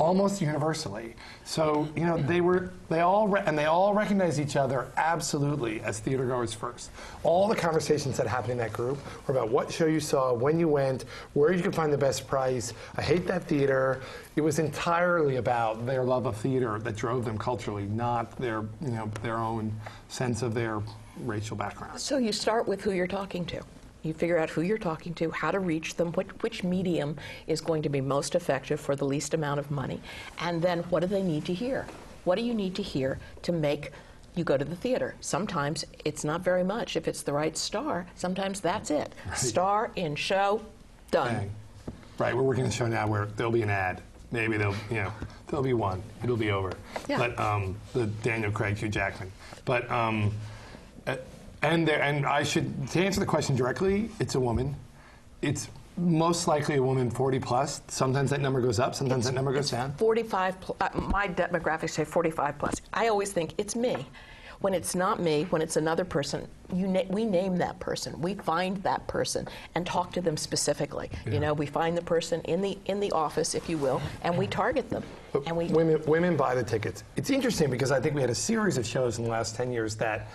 [0.00, 1.14] almost universally.
[1.44, 5.80] So you know they were they all re- and they all recognize each other absolutely
[5.82, 6.90] as theater goers first.
[7.22, 10.58] All the conversations that happened in that group were about what show you saw, when
[10.58, 12.72] you went, where you could find the best price.
[12.96, 14.00] I hate that theater.
[14.36, 18.92] It was entirely about their love of theater that drove them culturally, not their you
[18.92, 19.72] know their own
[20.08, 20.82] sense of their
[21.18, 22.00] racial background.
[22.00, 23.62] So you start with who you're talking to.
[24.02, 27.60] You figure out who you're talking to, how to reach them, which, which medium is
[27.60, 30.00] going to be most effective for the least amount of money,
[30.38, 31.86] and then what do they need to hear?
[32.24, 33.92] What do you need to hear to make
[34.34, 35.14] you go to the theater?
[35.20, 36.96] Sometimes it's not very much.
[36.96, 39.12] If it's the right star, sometimes that's it.
[39.26, 39.36] Right.
[39.36, 40.62] Star in show,
[41.10, 41.50] done.
[42.18, 44.02] Right, we're working a show now where there'll be an ad.
[44.30, 45.12] Maybe there'll, you know,
[45.48, 46.02] there'll be one.
[46.22, 46.72] It'll be over.
[47.08, 47.18] Yeah.
[47.18, 49.32] But um, the Daniel Craig, Hugh Jackman.
[49.64, 50.32] But um,
[51.06, 51.16] uh,
[51.62, 54.74] and there, and I should to answer the question directly, it's a woman.
[55.42, 57.82] It's most likely a woman 40 plus.
[57.88, 59.92] Sometimes that number goes up, sometimes it's, that number goes down.
[59.94, 62.74] 45 pl- uh, my demographics say 45 plus.
[62.92, 64.06] I always think it's me.
[64.60, 68.20] When it's not me, when it's another person, na- we name that person.
[68.20, 71.10] We find that person and talk to them specifically.
[71.24, 71.32] Yeah.
[71.32, 74.36] You know, we find the person in the in the office, if you will, and
[74.36, 75.02] we target them.
[75.32, 77.04] But and we women women buy the tickets.
[77.16, 79.72] It's interesting because I think we had a series of shows in the last 10
[79.72, 80.28] years that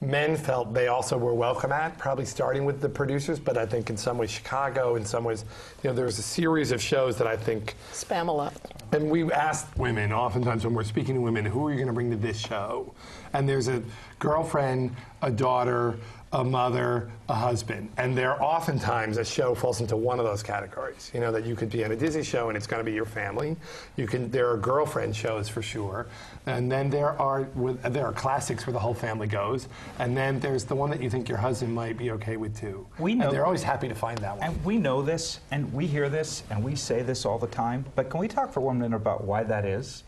[0.00, 3.90] men felt they also were welcome at, probably starting with the producers, but I think
[3.90, 5.44] in some ways Chicago, in some ways,
[5.82, 7.74] you know, there's a series of shows that I think.
[7.92, 8.52] Spamalot.
[8.92, 11.92] And we asked women, oftentimes when we're speaking to women, who are you going to
[11.92, 12.92] bring to this show?
[13.34, 13.82] And there's a
[14.18, 15.96] girlfriend, a daughter,
[16.32, 17.90] a mother, a husband.
[17.96, 21.10] And there oftentimes a show falls into one of those categories.
[21.12, 22.94] You know, that you could be at a Disney show and it's going to be
[22.94, 23.56] your family.
[23.96, 26.06] You can there are girlfriend shows for sure.
[26.46, 29.66] And then there are with, there are classics where the whole family goes.
[29.98, 32.86] And then there's the one that you think your husband might be okay with too.
[33.00, 34.46] We know and they're always happy to find that one.
[34.46, 37.84] And we know this and we hear this and we say this all the time.
[37.96, 40.04] But can we talk for one minute about why that is?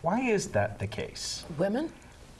[0.00, 1.44] Why is that the case?
[1.58, 1.90] Women?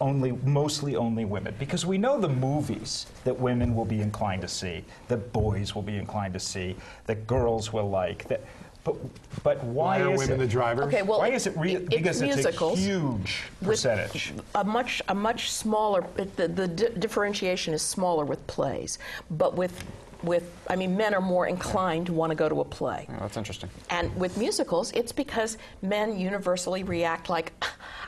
[0.00, 1.54] Only mostly only women.
[1.58, 5.82] Because we know the movies that women will be inclined to see that boys will
[5.82, 8.42] be inclined to see that girls will like that
[8.84, 8.96] but
[9.42, 10.86] but why, why are is women it, the drivers?
[10.86, 14.32] Okay well why is it re- it's because musicals it's a huge percentage.
[14.54, 18.98] a much a much smaller the, the differentiation is smaller with plays
[19.30, 19.84] but with
[20.22, 23.06] with, I mean, men are more inclined to want to go to a play.
[23.08, 23.70] Oh, that's interesting.
[23.90, 27.52] And with musicals, it's because men universally react like,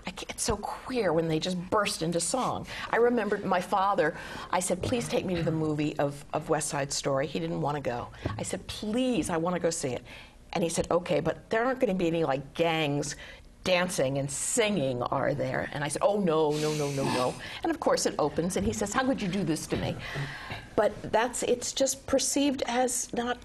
[0.06, 2.66] it's so queer when they just burst into song.
[2.90, 4.16] I remember my father,
[4.50, 7.26] I said, please take me to the movie of, of West Side Story.
[7.26, 8.08] He didn't want to go.
[8.38, 10.02] I said, please, I want to go see it.
[10.52, 13.14] And he said, okay, but there aren't going to be any like gangs
[13.64, 15.68] dancing and singing are there?
[15.72, 17.34] And I said, Oh, no, no, no, no, no.
[17.62, 19.96] And of course it opens, and he says, How could you do this to me?
[20.76, 23.38] But that's, it's just perceived as not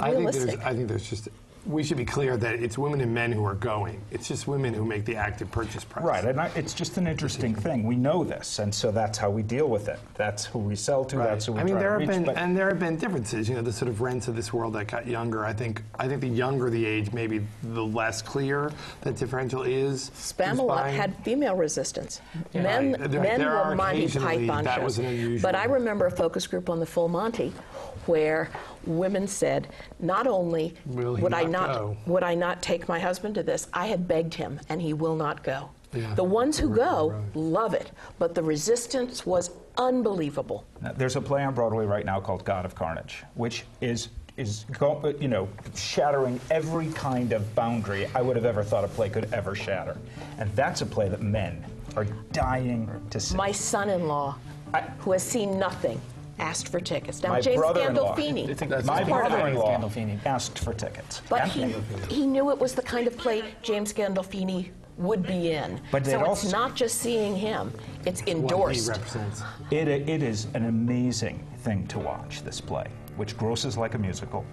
[0.00, 1.28] I think there's, I think there's just
[1.66, 4.00] we should be clear that it's women and men who are going.
[4.10, 6.04] It's just women who make the active purchase price.
[6.04, 7.84] Right, and I, it's just an interesting thing.
[7.84, 10.00] We know this, and so that's how we deal with it.
[10.14, 11.18] That's who we sell to.
[11.18, 11.28] Right.
[11.28, 13.48] That's who we I mean, try there have reach, been, and there have been differences.
[13.48, 15.44] You know, the sort of rents of this world that got younger.
[15.44, 18.72] I think, I think the younger the age, maybe the less clear
[19.02, 20.10] that differential is.
[20.10, 22.20] Spamalot had female resistance.
[22.52, 22.62] Yeah.
[22.62, 23.10] Men, right.
[23.10, 25.42] there, men there were Monty Python shows.
[25.42, 27.52] But I remember a focus group on the Full Monty
[28.06, 28.50] where
[28.86, 29.68] women said,
[30.00, 31.96] not only would I not go?
[32.06, 35.16] would I not take my husband to this, I had begged him and he will
[35.16, 35.70] not go.
[35.94, 36.14] Yeah.
[36.14, 37.36] The ones who go right.
[37.36, 40.64] love it, but the resistance was unbelievable.
[40.80, 44.64] Now, there's a play on Broadway right now called God of Carnage, which is is
[44.78, 49.10] go, you know shattering every kind of boundary I would have ever thought a play
[49.10, 49.98] could ever shatter,
[50.38, 51.62] and that's a play that men
[51.96, 53.36] are dying to see.
[53.36, 54.38] My son-in-law,
[54.72, 56.00] I, who has seen nothing,
[56.42, 57.22] asked for tickets.
[57.22, 58.84] Now, my James Gandolfini.
[58.84, 59.90] my brother-in-law
[60.24, 61.22] asked for tickets.
[61.28, 61.74] But he,
[62.08, 65.80] he knew it was the kind of play James Gandolfini would be in.
[65.90, 67.72] But so it's not just seeing him;
[68.04, 68.88] it's endorsed.
[68.88, 69.42] What he represents.
[69.70, 74.44] It, it is an amazing thing to watch this play, which grosses like a musical,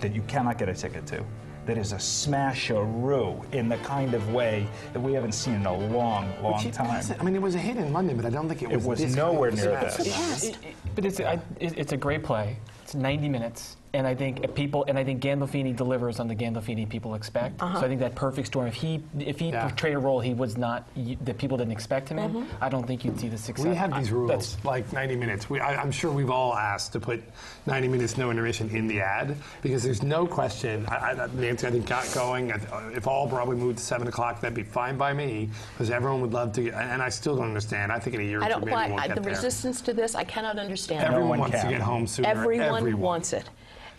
[0.00, 1.24] that you cannot get a ticket to
[1.68, 5.76] that is a smasheroo in the kind of way that we haven't seen in a
[5.76, 7.04] long, long time.
[7.20, 9.00] I mean, it was a hit in London, but I don't think it was.
[9.00, 10.44] It was nowhere near this.
[10.44, 12.56] It, it, but it's a, it's a great play.
[12.82, 13.76] It's 90 minutes.
[13.94, 17.62] And I think people, and I think Gandolfini delivers on the Gandolfini people expect.
[17.62, 17.80] Uh-huh.
[17.80, 18.66] So I think that perfect storm.
[18.66, 19.62] If he if he Yeah.
[19.68, 20.86] portrayed a role he was not
[21.22, 22.62] that people didn't expect him in, Mm-hmm.
[22.64, 23.64] I don't think you'd see the success.
[23.66, 25.48] We have I- these that's- rules, like 90 minutes.
[25.48, 27.22] We, I, I'm sure we've all asked to put
[27.66, 30.84] 90 minutes no intermission in the ad because there's no question.
[30.88, 32.50] I, I, Nancy, I think got going.
[32.94, 36.32] If all Broadway moved to seven o'clock, that'd be fine by me because everyone would
[36.34, 36.70] love to.
[36.70, 37.90] And I still don't understand.
[37.92, 39.22] I think in a year or I two, don't maybe why we'll I, get the
[39.22, 39.32] there.
[39.32, 40.14] resistance to this.
[40.14, 41.04] I cannot understand.
[41.04, 42.28] Everyone one wants to get home sooner.
[42.28, 43.48] Everyone, wants it.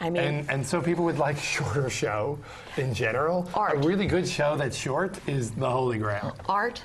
[0.01, 2.39] I mean, And, and so people would like shorter show
[2.77, 3.49] in general.
[3.53, 3.83] Art.
[3.83, 6.35] A really good show that's short is the holy grail.
[6.47, 6.81] art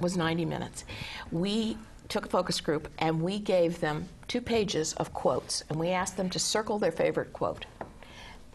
[0.00, 0.84] was 90 minutes.
[1.32, 1.76] We
[2.08, 6.16] took a focus group and we gave them two pages of quotes and we asked
[6.16, 7.66] them to circle their favorite quote.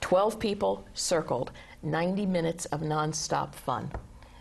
[0.01, 1.51] 12 people circled
[1.84, 3.91] 90 minutes of nonstop fun.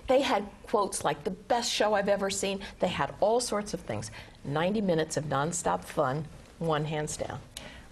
[0.08, 2.60] They had quotes like the best show I've ever seen.
[2.80, 4.10] They had all sorts of things.
[4.44, 6.24] 90 minutes of nonstop fun,
[6.58, 7.38] one hands down.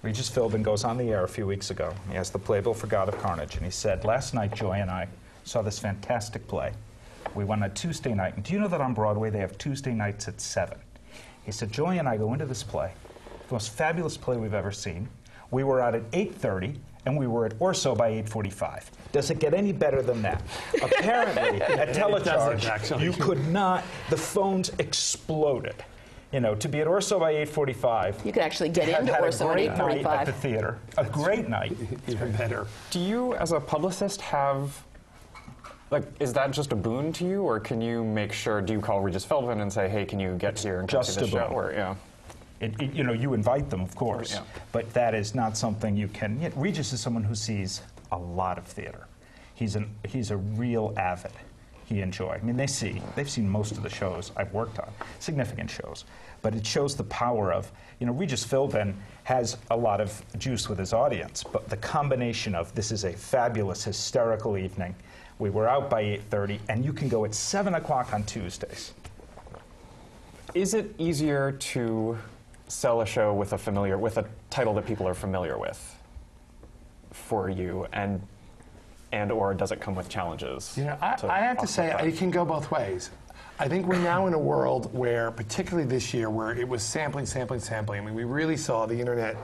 [0.03, 1.93] Regis Philbin goes on the air a few weeks ago.
[2.09, 4.91] He has the playbill for God of Carnage, and he said, Last night, Joy and
[4.91, 5.07] I
[5.45, 6.73] saw this fantastic play.
[7.35, 9.93] We went on Tuesday night, and do you know that on Broadway they have Tuesday
[9.93, 10.79] nights at 7?
[11.45, 12.93] He said, Joy and I go into this play,
[13.49, 15.07] the most fabulous play we've ever seen.
[15.51, 18.85] We were out at 8.30, and we were at Orso by 8.45.
[19.13, 20.43] Does it get any better than that?
[20.81, 25.75] Apparently, at Telecharge, you could not, the phones exploded.
[26.33, 29.49] You know, to be at Orso by 8.45, You could actually get had into Orso
[29.49, 30.79] a at great night at the theater.
[30.97, 31.77] A great night.
[32.09, 32.67] Even better.
[32.91, 34.85] Do you, as a publicist, have
[35.91, 38.63] like is that just a boon to you, or can you make sure?
[38.63, 41.15] Do you call Regis Feldman and say, "Hey, can you get here and come Just
[41.15, 41.57] see the a show?" boon.
[41.57, 41.97] Or yeah,
[42.61, 44.43] It, it- you know, you invite them, of course, Yeah.
[44.71, 46.41] but that is not something you can.
[46.41, 49.09] Yet Regis is someone who sees a lot of theater.
[49.57, 51.33] He's an he's a real avid.
[51.91, 52.39] He enjoy.
[52.41, 56.05] I mean, they see they've seen most of the shows I've worked on, significant shows,
[56.41, 60.69] but it shows the power of you know Regis Philbin has a lot of juice
[60.69, 64.95] with his audience, but the combination of this is a fabulous hysterical evening.
[65.41, 68.93] We were out by 8:30, and you can go at seven o'clock on Tuesdays.
[70.55, 72.19] is it easier to
[72.69, 75.97] sell a show with a familiar with a title that people are familiar with
[77.11, 78.21] for you, and
[79.13, 80.75] and or does it come with challenges?
[80.77, 82.07] You know, I, to I have to say that?
[82.07, 83.11] it can go both ways.
[83.61, 87.27] I think we're now in a world where, particularly this year, where it was sampling,
[87.27, 88.01] sampling, sampling.
[88.01, 89.37] I mean, we really saw the internet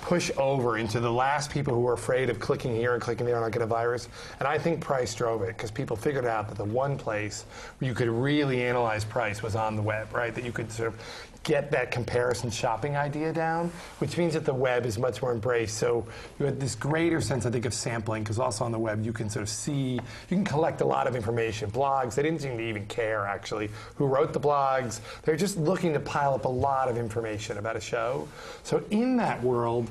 [0.00, 3.36] push over into the last people who were afraid of clicking here and clicking there
[3.36, 4.08] and not get a virus.
[4.40, 7.44] And I think price drove it because people figured out that the one place
[7.78, 10.34] where you could really analyze price was on the web, right?
[10.34, 11.00] That you could sort of
[11.42, 15.78] get that comparison shopping idea down, which means that the web is much more embraced.
[15.78, 16.06] So
[16.38, 19.12] you had this greater sense, I think, of sampling, because also on the web you
[19.12, 21.70] can sort of see, you can collect a lot of information.
[21.70, 25.00] Blogs, they didn't seem to even care actually who wrote the blogs.
[25.22, 28.28] They're just looking to pile up a lot of information about a show.
[28.62, 29.90] So in that world,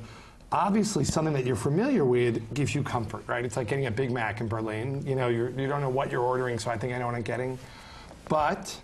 [0.52, 3.44] obviously something that you're familiar with gives you comfort, right?
[3.44, 5.04] It's like getting a Big Mac in Berlin.
[5.06, 7.16] You know, you're, you don't know what you're ordering, so I think I know what
[7.16, 7.58] I'm getting.
[8.28, 8.76] But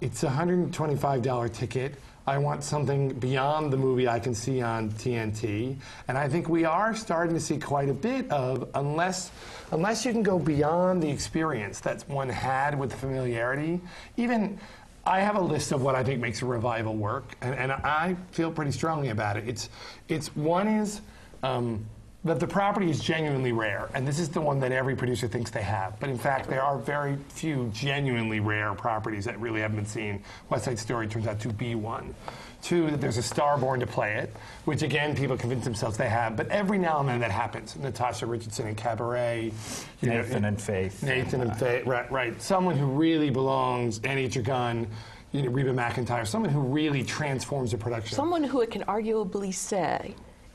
[0.00, 1.94] it's a $125 ticket.
[2.26, 5.76] I want something beyond the movie I can see on TNT.
[6.08, 9.30] And I think we are starting to see quite a bit of, unless,
[9.72, 13.80] unless you can go beyond the experience that one had with familiarity,
[14.16, 14.58] even.
[15.06, 18.14] I have a list of what I think makes a revival work, and, and I
[18.30, 19.48] feel pretty strongly about it.
[19.48, 19.70] It's,
[20.08, 21.00] it's one is
[21.42, 21.86] um,
[22.28, 25.50] that the property is genuinely rare, and this is the one that every producer thinks
[25.50, 25.98] they have.
[26.00, 30.22] But in fact, there are very few genuinely rare properties that really haven't been seen.
[30.48, 32.14] West Side Story turns out to be one.
[32.62, 36.08] Two, that there's a star born to play it, which again, people convince themselves they
[36.08, 36.36] have.
[36.36, 37.76] But every now and then that happens.
[37.76, 39.52] Natasha Richardson in Cabaret.
[40.00, 41.02] you know, Nathan and Faith.
[41.02, 42.40] Nathan and Faith, right, right.
[42.42, 44.86] Someone who really belongs, Annie Get Your
[45.32, 48.16] you know, Reba McEntire, someone who really transforms a production.
[48.16, 50.14] Someone who it can arguably say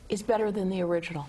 [0.10, 1.26] is better than the original.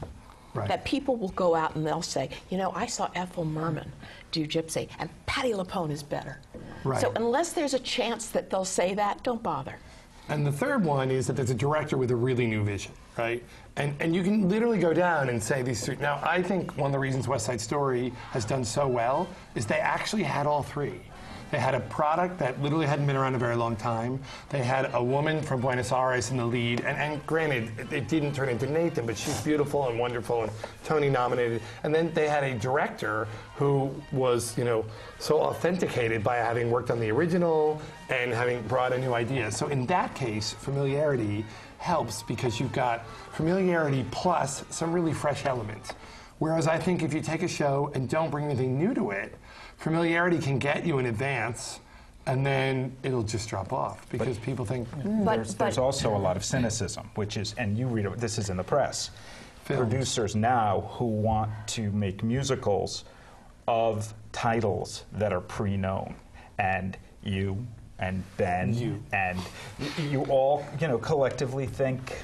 [0.55, 0.69] Right.
[0.69, 3.91] That people will go out and they'll say, you know, I saw Ethel Merman
[4.31, 6.39] do Gypsy, and Patti LuPone is better.
[6.85, 7.01] Right.
[7.01, 9.77] So unless there's a chance that they'll say that, don't bother.
[10.29, 13.43] And the third one is that there's a director with a really new vision, right?
[13.77, 15.97] And, and you can literally go down and say these three.
[15.97, 19.67] Now, I think one of the reasons West Side Story has done so well is
[19.67, 21.01] they actually had all three.
[21.55, 24.19] They had a product that literally hadn't been around a very long time.
[24.49, 26.81] They had a woman from Buenos Aires in the lead.
[26.81, 30.51] And, and granted, it, it didn't turn into Nathan, but she's beautiful and wonderful and
[30.83, 31.63] Tony nominated.
[31.85, 34.85] And then they had a director who was, you know,
[35.21, 39.53] so authenticated by having worked on the original and having brought a new idea.
[39.53, 41.47] So in that case, familiarity
[41.79, 45.93] helps because you've got familiarity plus some really fresh elements.
[46.41, 49.39] Whereas I think if you take a show and don't bring anything new to it,
[49.77, 51.81] familiarity can get you in advance,
[52.27, 56.17] and then it'll just drop off because people think, "Hmm, But, There's, but there's also
[56.17, 59.11] a lot of cynicism, which is, and you read it, this is in the press.
[59.65, 59.89] Films.
[59.89, 63.05] producers now who want to make musicals
[63.67, 66.15] of titles that are pre-known,
[66.59, 67.67] and you
[67.99, 69.03] and Ben You.
[69.15, 69.39] and
[70.11, 72.23] you all, you know, collectively think,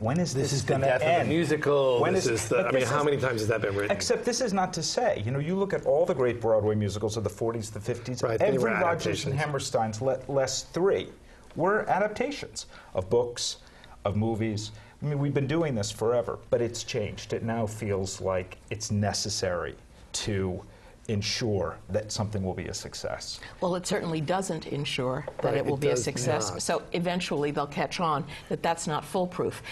[0.00, 1.28] when is this, This is going to end?
[1.28, 2.00] musical.
[2.00, 3.90] When this is- is the, I mean, how is- many times has that been written?
[3.90, 6.74] Except this is not to say, you know, you look at all the great Broadway
[6.74, 9.34] musicals of the 40s, the 50s, Right, every Rodgers and.
[9.34, 11.08] Hammerstein's let less three
[11.56, 13.58] were adaptations of books,
[14.04, 14.72] of movies.
[15.02, 17.32] I mean, we've been doing this forever, but it's changed.
[17.32, 19.74] It now feels like it's necessary
[20.14, 20.62] to
[21.08, 23.40] ensure that something will be a success.
[23.60, 26.50] Well, it certainly doesn't ensure that Right, it will it be a success.
[26.50, 26.62] not.
[26.62, 29.62] So eventually they'll catch on that that's not foolproof.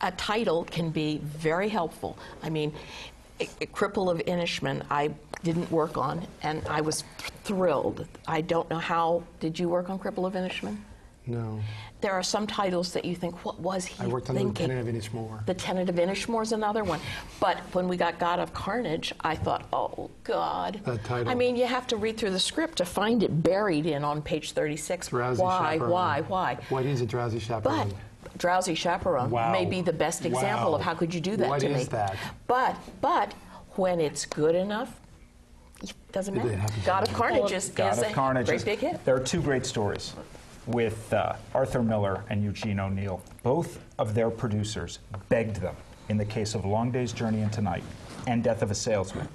[0.00, 2.16] A title can be very helpful.
[2.42, 2.72] I mean,
[3.40, 5.10] I- I- Cripple of Inishmaan, I
[5.44, 7.04] didn't work on, and I was
[7.44, 8.06] thrilled.
[8.26, 9.22] I don't know how.
[9.40, 10.78] Did you work on Cripple of Inishmaan?
[11.26, 11.60] no.
[12.00, 14.68] There are some titles that you think, what was he I worked on the thinking?
[14.68, 15.44] Lieutenant of Inishmore.
[15.46, 17.00] The Tenant of Inishmore is another one.
[17.40, 20.80] But when we got God of Carnage, I thought, oh, God.
[20.84, 21.28] That title.
[21.28, 24.22] I mean, you have to read through the script to find it buried in on
[24.22, 25.08] page 36.
[25.08, 25.90] Drowsy why, chaperone.
[25.90, 26.58] why, why?
[26.68, 27.88] What is a drowsy chaperone?
[28.22, 29.50] But Drowsy Chaperone Wow.
[29.52, 30.76] may be the best example Wow.
[30.78, 31.80] of how could you do that What to me.
[31.80, 32.16] is that?
[32.46, 33.32] But, but
[33.74, 35.00] when it's good enough,
[35.82, 36.54] it doesn't matter.
[36.56, 37.14] happens God of to.
[37.16, 38.46] Carnage is, God is of a Carnage.
[38.46, 39.04] great is- big hit.
[39.04, 40.14] There are two great stories
[40.68, 43.20] with uh, Arthur Miller and Eugene O'Neill.
[43.42, 45.74] Both of their producers begged them,
[46.08, 47.82] in the case of Long Day's Journey into Night
[48.26, 49.28] and Death of a Salesman,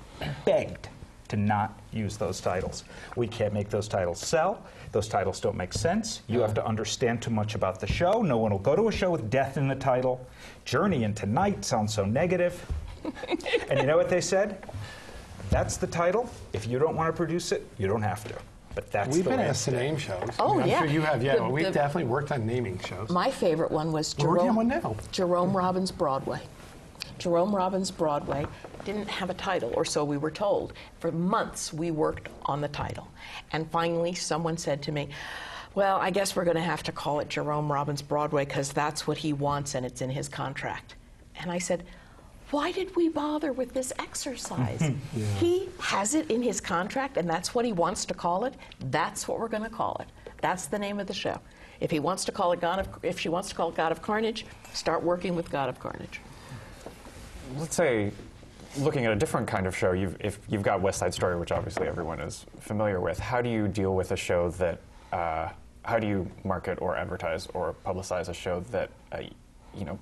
[0.45, 0.89] begged
[1.29, 2.83] to not use those titles.
[3.15, 4.63] We can't make those titles sell.
[4.91, 6.21] Those titles don't make sense.
[6.27, 8.21] You have to understand too much about the show.
[8.21, 10.25] No one will go to a show with death in the title.
[10.65, 12.63] Journey into Night sounds so negative.
[13.69, 14.63] and you know what they said?
[15.49, 16.29] That's the title.
[16.53, 18.35] If you don't want to produce it, you don't have to.
[18.75, 20.29] But that's We've the been asked to name shows.
[20.39, 20.79] I Oh, mean, I'm yeah.
[20.79, 21.35] sure you have, yeah.
[21.35, 23.09] The- we've the- definitely worked on naming shows.
[23.09, 24.95] My favorite one was We're working Jerome, one now.
[25.11, 26.41] Jerome Robbins Broadway.
[27.19, 28.45] Jerome Robbins Broadway
[28.85, 30.73] didn't have a title, or so we were told.
[30.99, 33.07] For months, we worked on the title.
[33.51, 35.09] And finally, someone said to me,
[35.75, 39.07] Well, I guess we're going to have to call it Jerome Robbins Broadway because that's
[39.07, 40.95] what he wants and it's in his contract.
[41.39, 41.83] And I said,
[42.53, 44.91] why did we bother with this exercise?
[45.39, 48.53] He has it in his contract, and that's what he wants to call it.
[48.91, 50.07] That's what we're going to call it.
[50.41, 51.39] That's the name of the show.
[51.79, 53.91] If he wants to call it God of, if she wants to call it God
[53.91, 56.21] of Carnage, start working with God of Carnage.
[57.57, 58.11] Let's say,
[58.77, 61.51] looking at a different kind of show, you've, if you've got West Side Story, which
[61.51, 63.17] obviously everyone is familiar with.
[63.17, 64.79] How do you deal with a show that?
[65.11, 65.49] Uh,
[65.83, 69.17] how do you market or advertise or publicize a show that uh,
[69.75, 69.99] you know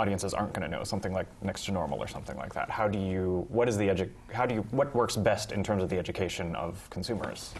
[0.00, 0.82] audiences aren't going to know?
[0.82, 2.70] Something like Next to Normal or something like that.
[2.70, 3.46] How do you?
[3.50, 4.62] What is the edu- How do you?
[4.70, 7.54] What works best in terms of the education of consumers?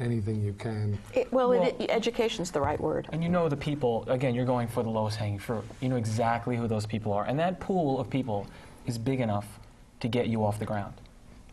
[0.00, 0.98] Anything you can.
[1.14, 3.08] It, well, Well- it, education's the right word.
[3.12, 5.64] And you know the people, again, you're going for the lowest hanging fruit.
[5.80, 7.24] You know exactly who those people are.
[7.24, 8.46] And that pool of people
[8.86, 9.46] is big enough
[10.00, 10.94] to get you off the ground.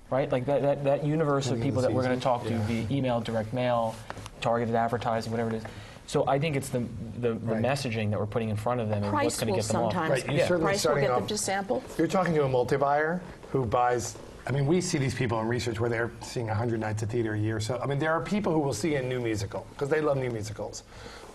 [0.10, 0.30] Right?
[0.32, 2.66] Like that, that, that universe of people that we're going to talk to yeah.
[2.66, 3.96] via email, direct mail,
[4.42, 5.64] targeted advertising, whatever it is.
[6.14, 6.86] So I think it's the,
[7.20, 7.60] the, the Right.
[7.60, 9.94] messing that we're putting in front of them and what's going to get them off.
[9.94, 10.12] sometimes.
[10.12, 10.48] Right, you Yeah.
[10.48, 11.84] certainly Price will starting get them off- to sample.
[11.98, 13.20] You're talking to a multi-buyer
[13.52, 14.16] who buys.
[14.46, 17.34] I mean, we see these people in research where they're seeing 100 nights of theater
[17.34, 17.60] a year.
[17.60, 20.18] So, I mean, there are people who will see a new musical because they love
[20.18, 20.84] new musicals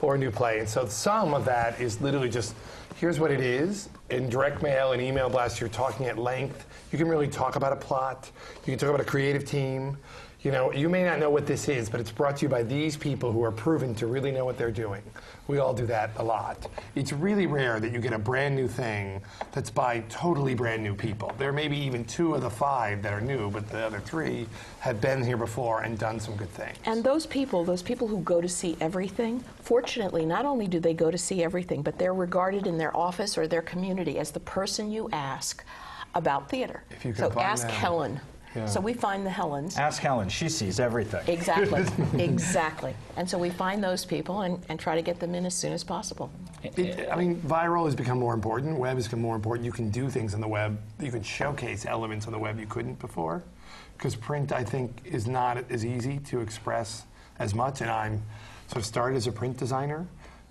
[0.01, 0.61] or a new play.
[0.61, 2.55] And so, some of that is literally just
[2.95, 3.89] here's what it is.
[4.11, 6.67] In direct mail and email blast, you're talking at length.
[6.93, 8.31] You can really talk about a plot.
[8.65, 9.97] You can talk about a creative team.
[10.43, 12.63] You know, you may not know what this is, but it's brought to you by
[12.63, 15.03] these people who are proven to really know what they're doing.
[15.49, 16.69] We all do that a lot.
[16.95, 19.21] It's really rare that you get a brand new thing
[19.51, 21.33] that's by totally brand new people.
[21.39, 24.47] There may be even two of the five that are new, but the other three
[24.79, 26.79] have been here before and done some good things.
[26.85, 30.95] And those people, those people who go to see everything, fortunately, not only do they
[30.95, 34.41] go to see everything, but they're regarded in their office or their community as the
[34.41, 35.65] person you ask
[36.15, 36.85] about theater.
[36.91, 37.75] If you can so ask them.
[37.75, 38.21] Helen.
[38.55, 38.67] Yeah.
[38.67, 39.77] So we find the Helens.
[39.77, 41.23] Ask Helen, she sees everything.
[41.27, 41.85] Exactly,
[42.23, 42.95] exactly.
[43.17, 45.73] And so we find those people and, and try to get them in as soon
[45.73, 46.31] as possible.
[46.63, 48.77] It, I mean, viral has become more important.
[48.79, 49.65] Web has become more important.
[49.65, 50.79] You can do things on the web.
[51.01, 53.43] You can showcase elements on the web you couldn't before.
[53.97, 57.05] Because print, I think, is not as easy to express
[57.39, 57.81] as much.
[57.81, 58.23] And I'm
[58.67, 60.07] sort of started as a print designer.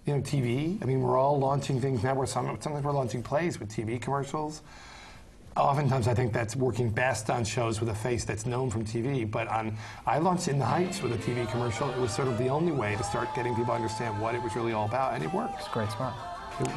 [0.06, 0.82] You know, TV.
[0.82, 2.14] I mean, we're all launching things now.
[2.14, 4.62] We're some, sometimes we're launching plays with TV commercials.
[5.58, 9.30] Oftentimes, I think that's working best on shows with a face that's known from TV.
[9.30, 11.90] But on, I launched In the Heights with a TV commercial.
[11.90, 14.44] It was sort of the only way to start getting people to understand what it
[14.44, 15.60] was really all about, and it worked.
[15.60, 16.14] It's great smart.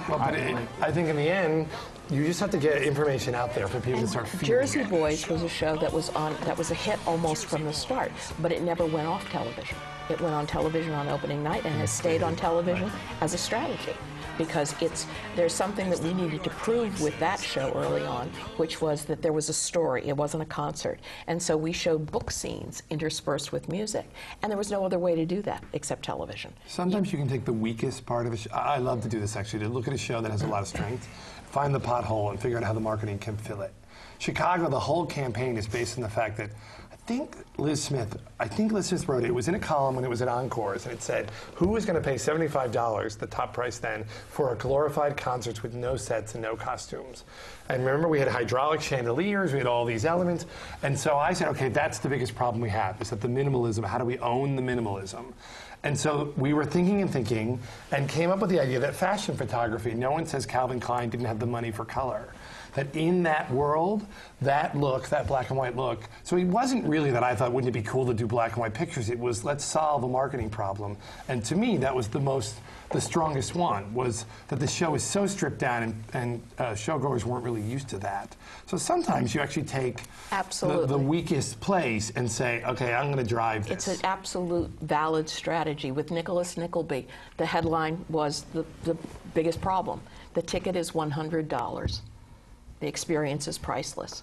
[0.08, 1.68] Well, but it, I think in the end,
[2.10, 4.90] you just have to get information out there for people to start feeling Jersey it.
[4.90, 8.12] Boys was a show that was on that was a hit almost from the start,
[8.40, 9.76] but it never went off television.
[10.10, 13.94] It went on television on opening night and has stayed on television as a strategy.
[14.40, 18.26] Because it's there's something that we needed to prove with that show early on,
[18.56, 20.08] which was that there was a story.
[20.08, 24.08] It wasn't a concert, and so we showed book scenes interspersed with music,
[24.40, 26.54] and there was no other way to do that except television.
[26.66, 28.50] Sometimes you can take the weakest part of a show.
[28.54, 30.62] I love to do this actually, to look at a show that has a lot
[30.62, 31.06] of strength,
[31.50, 33.74] find the pothole, and figure out how the marketing can fill it.
[34.20, 36.48] Chicago, the whole campaign is based on the fact that
[37.10, 39.30] think Liz Smith, I think Liz Smith wrote it.
[39.30, 41.84] It was in a column when it was at Encores, and it said, "Who is
[41.84, 46.34] going to pay $75, the top price then, for a glorified concert with no sets
[46.34, 47.24] and no costumes?"
[47.68, 50.46] And remember, we had hydraulic chandeliers, we had all these elements,
[50.84, 53.84] and so I said, "Okay, that's the biggest problem we have: is that the minimalism.
[53.84, 55.32] How do we own the minimalism?"
[55.82, 57.58] And so we were thinking and thinking,
[57.90, 59.94] and came up with the idea that fashion photography.
[59.94, 62.28] No one says Calvin Klein didn't have the money for color
[62.74, 64.06] that in that world,
[64.40, 67.74] that look, that black and white look, so it wasn't really that I thought, wouldn't
[67.74, 69.10] it be cool to do black and white pictures?
[69.10, 70.96] It was, let's solve a marketing problem.
[71.28, 72.56] And to me, that was the most,
[72.90, 77.24] the strongest one, was that the show is so stripped down and, and uh, showgoers
[77.24, 78.34] weren't really used to that.
[78.66, 80.02] So sometimes you actually take
[80.32, 80.86] Absolutely.
[80.86, 83.88] The, the weakest place and say, okay, I'm going to drive this.
[83.88, 85.90] It's an absolute valid strategy.
[85.90, 87.06] With Nicholas Nickleby,
[87.36, 88.96] the headline was the, the
[89.34, 90.00] biggest problem.
[90.34, 92.00] The ticket is $100.
[92.80, 94.22] The experience is priceless.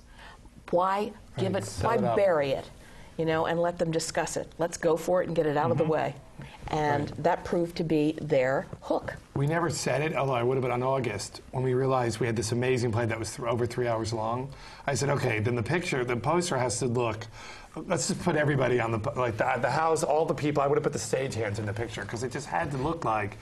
[0.72, 1.80] Why give Right, it?
[1.82, 2.70] Why it bury it?
[3.18, 4.52] You know, and let them discuss it.
[4.60, 5.94] Let's go for it and get it out of the mm-hmm.
[5.94, 6.16] way.
[6.68, 9.16] And that proved to be their hook.
[9.36, 12.28] We never said it, although I would have been on August when we realized we
[12.28, 14.52] had this amazing play that was th- over three hours long.
[14.86, 17.26] I said, okay, then the picture, the poster has to look.
[17.76, 20.62] Let's just put everybody on the like the, the house, all the people.
[20.62, 23.06] I would have put the stagehands in the picture because it just had to look
[23.06, 23.38] like.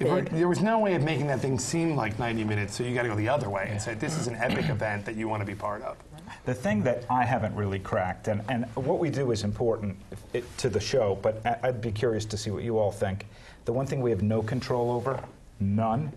[0.00, 3.02] There was no way of making that thing seem like 90 minutes, so you got
[3.02, 5.42] to go the other way and say this is an epic event that you want
[5.42, 5.98] to be part of.
[6.46, 9.96] The thing that I haven't really cracked, and, and what we do is important
[10.32, 13.26] it, to the show, but I- I'd be curious to see what you all think.
[13.66, 15.22] The one thing we have no control over,
[15.58, 16.12] none,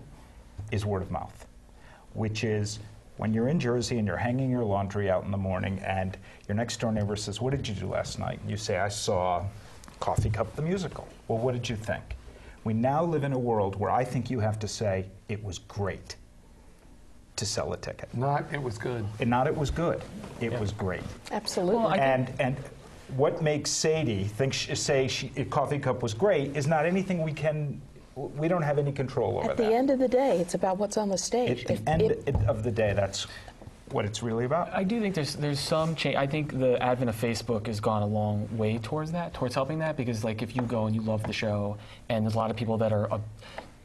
[0.71, 1.45] is word of mouth,
[2.13, 2.79] which is
[3.17, 6.17] when you're in Jersey and you're hanging your laundry out in the morning and
[6.47, 8.39] your next door neighbor says, What did you do last night?
[8.39, 9.43] And you say, I saw
[9.99, 11.05] Coffee Cup the musical.
[11.27, 12.15] Well, what did you think?
[12.63, 15.59] We now live in a world where I think you have to say, It was
[15.59, 16.15] great
[17.35, 18.13] to sell a ticket.
[18.13, 19.05] Not, it was good.
[19.19, 20.01] And not it was good,
[20.39, 21.01] it was great.
[21.31, 21.75] Absolutely.
[21.75, 22.55] Well, and and
[23.17, 27.33] what makes Sadie think sh- say she, coffee cup was great is not anything we
[27.33, 27.81] can.
[28.15, 29.67] We don't have any control over At that.
[29.67, 31.61] the end of the day, it's about what's on the stage.
[31.61, 33.25] At the If- end if- of the day, that's
[33.93, 34.73] what it's really about.
[34.73, 36.15] I do think there's there's some change.
[36.15, 39.79] I think the advent of Facebook has gone a long way towards that, towards helping
[39.79, 39.95] that.
[39.95, 41.77] Because like if you go and you love the show,
[42.09, 43.19] and there's a lot of people that are uh,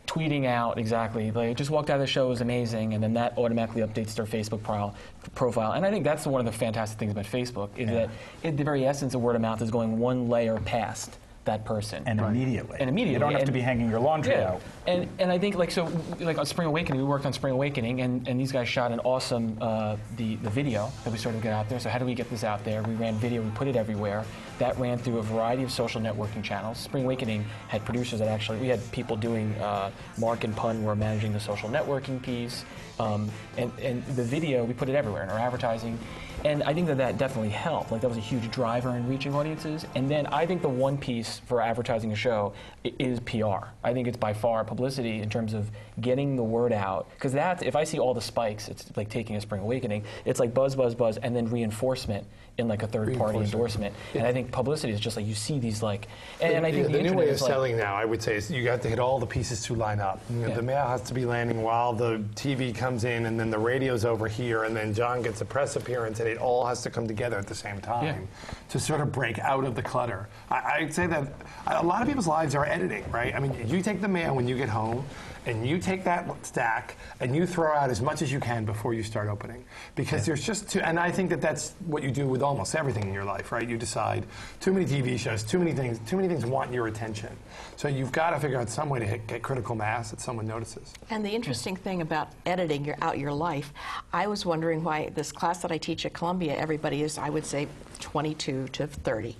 [0.07, 3.13] tweeting out exactly like just walked out of the show it was amazing, and then
[3.15, 4.95] that automatically updates their Facebook profile.
[5.35, 8.11] Profile, and I think that's one of the fantastic things about Facebook is that
[8.43, 11.19] it, the very essence of word of mouth is going one layer past
[11.49, 12.03] that person.
[12.07, 12.79] and immediately.
[12.81, 13.15] And immediately.
[13.15, 14.51] You don't have to be hanging your laundry yeah.
[14.51, 14.63] out.
[14.87, 15.91] And, and I think like so
[16.21, 19.01] like on Spring Awakening, we worked on Spring Awakening, and, and these guys shot an
[19.01, 21.81] awesome uh, the the video that we sort of get out there.
[21.81, 22.83] So how do we get this out there?
[22.83, 24.25] We ran video, we put it everywhere.
[24.59, 26.79] That ran through a variety of social networking channels.
[26.79, 30.97] Spring Awakening had producers that actually we had people doing uh, Mark and Pun were
[30.97, 32.65] managing the social networking piece,
[32.99, 35.99] um, and and the video we put it everywhere in our advertising.
[36.45, 37.91] And I think that that definitely helped.
[37.91, 39.85] Like that was a huge driver in reaching audiences.
[39.97, 42.53] And then I think the one piece for advertising a show
[42.85, 43.67] is PR.
[43.83, 45.69] I think it's by far publicity in terms of
[46.01, 47.11] getting the word out.
[47.15, 50.05] Because that's if I see all the spikes, it's like taking a spring awakening.
[50.25, 52.25] It's like buzz, buzz, buzz, and then reinforcement
[52.59, 53.95] in like a third party endorsement.
[54.15, 56.09] And I think publicity is just like you see these like,
[56.41, 58.35] and, and I think the, the, new way of like, selling now, I would say,
[58.35, 60.21] is you have to hit all the pieces to line up.
[60.29, 60.49] Yeah.
[60.49, 64.05] The mail has to be landing while the TV comes in, and then the radio's
[64.05, 67.07] over here, and then John gets a press appearance, and it all has to come
[67.07, 68.27] together at the same time
[68.71, 70.29] to sort of break out of the clutter.
[70.51, 71.33] I, I'd say that
[71.69, 73.35] a lot of people's lives are editing, right?
[73.35, 75.05] I mean, you take the mail when you get home.
[75.49, 78.93] And you take that stack and you throw out as much as you can before
[78.93, 80.81] you start opening, because there's just too.
[80.81, 83.67] And I think that that's what you do with almost everything in your life, right?
[83.67, 84.27] You decide
[84.61, 87.35] too many TV shows, too many things, too many things want your attention.
[87.77, 90.47] So you've got to figure out some way to hit, get critical mass that someone
[90.47, 90.93] notices.
[91.09, 93.73] And the interesting thing about editing your, out your life,
[94.13, 97.47] I was wondering why this class that I teach at Columbia, everybody is, I would
[97.47, 97.69] say,
[98.01, 99.35] 22 to 30.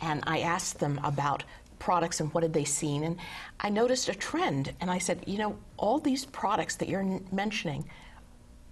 [0.00, 1.44] And I asked them about
[1.82, 3.02] products and what had they seen.
[3.02, 3.16] And
[3.58, 4.72] I noticed a trend.
[4.80, 7.84] And I said, you know, all these products that you're mentioning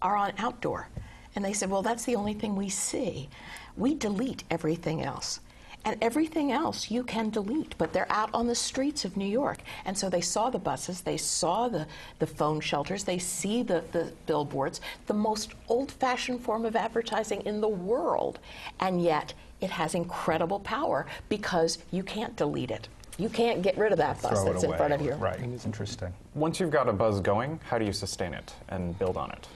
[0.01, 0.89] are on outdoor.
[1.35, 3.29] And they said, well, that's the only thing we see.
[3.77, 5.41] We delete everything else.
[5.85, 9.59] And everything else you can delete, but they're out on the streets of New York.
[9.87, 11.87] And so they saw the buses, they saw the,
[12.19, 17.41] the phone shelters, they see the, the billboards, the most old fashioned form of advertising
[17.41, 18.39] in the world.
[18.79, 22.89] And yet it has incredible power because you can't delete it.
[23.21, 25.13] You can't get rid of that bus throw that's in front of you.
[25.13, 25.39] Right.
[25.39, 26.15] It's interesting.
[26.35, 29.47] Once you've got a buzz going, how do you sustain it and build on it?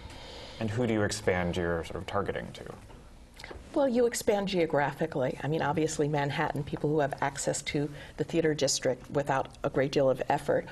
[0.61, 2.65] And who do you expand your sort of targeting to?
[3.73, 5.39] Well, you expand geographically.
[5.43, 9.93] I mean, obviously, Manhattan, people who have access to the theater district without a great
[9.93, 10.67] deal of effort,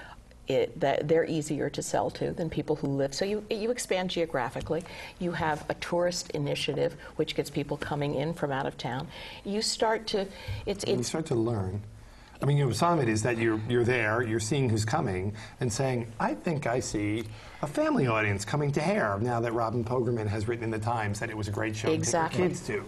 [0.47, 3.15] it, that they're easier to sell to than people who live.
[3.15, 4.85] So you, you expand geographically.
[5.19, 9.09] You have a tourist initiative, which gets people coming in from out of town.
[9.45, 10.27] You start to,
[10.67, 11.81] it's, And you start to learn.
[12.43, 14.85] I mean, you know, some of it is that you're, you're there, you're seeing who's
[14.85, 17.23] coming, and saying, I think I see
[17.63, 21.21] a family audience coming to Hair now that Robin Pogrebin has written in the Times
[21.21, 22.39] that it was a great show Exactly.
[22.39, 22.85] to take kids to.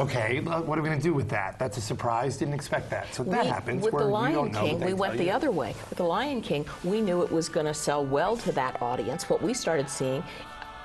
[0.00, 1.58] Okay, uh, what are we going to do with that?
[1.58, 2.38] That's a surprise.
[2.38, 3.12] Didn't expect that.
[3.12, 3.84] So that We- happens.
[3.84, 5.32] With where the Lion don't know, King, we went the you.
[5.32, 5.74] other way.
[5.90, 9.28] With the Lion King, we knew it was going to sell well to that audience.
[9.28, 10.22] What we started seeing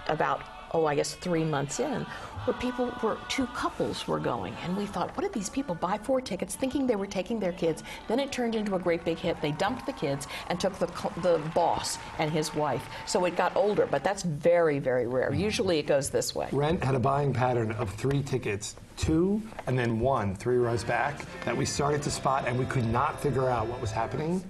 [0.07, 0.41] about,
[0.73, 2.05] oh, I guess three months in,
[2.45, 4.55] where people were, two couples were going.
[4.63, 7.51] And we thought, what did these people buy four tickets thinking they were taking their
[7.51, 7.83] kids?
[8.07, 9.41] Then it turned into a great big hit.
[9.41, 10.87] They dumped the kids and took the,
[11.21, 12.87] the boss and his wife.
[13.05, 15.33] So it got older, but that's very, very rare.
[15.33, 16.47] Usually it goes this way.
[16.51, 21.25] Rent had a buying pattern of three tickets, two and then one, three rows back,
[21.45, 24.43] that we started to spot and we could not figure out what was happening.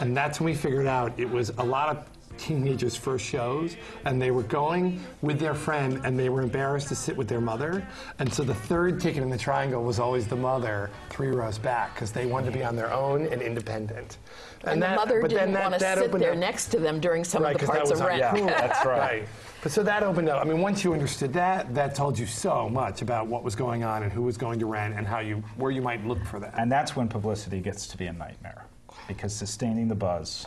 [0.00, 4.20] And that's when we figured out it was a lot of teenagers' first shows, and
[4.20, 7.86] they were going with their friend and they were embarrassed to sit with their mother.
[8.18, 11.94] And so the third ticket in the triangle was always the mother, three rows back,
[11.94, 14.18] because they wanted to be on their own and independent.
[14.64, 16.98] And, the that- mother but didn't that- want to sit there up- next to them
[17.00, 18.20] during some Right, of the 'cause that parts was of rent.
[18.20, 18.46] yeah.
[18.46, 19.26] That's right.
[19.62, 20.40] But so that opened up.
[20.40, 23.82] I mean, once you understood that, that told you so much about what was going
[23.84, 26.38] on and who was going to rent and how you where you might look for
[26.40, 26.54] that.
[26.56, 28.64] And that's when publicity gets to be a nightmare.
[29.08, 30.46] Because sustaining the buzz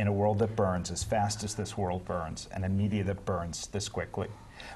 [0.00, 3.22] in a world that burns as fast as this world burns and a media that
[3.26, 4.28] burns this quickly,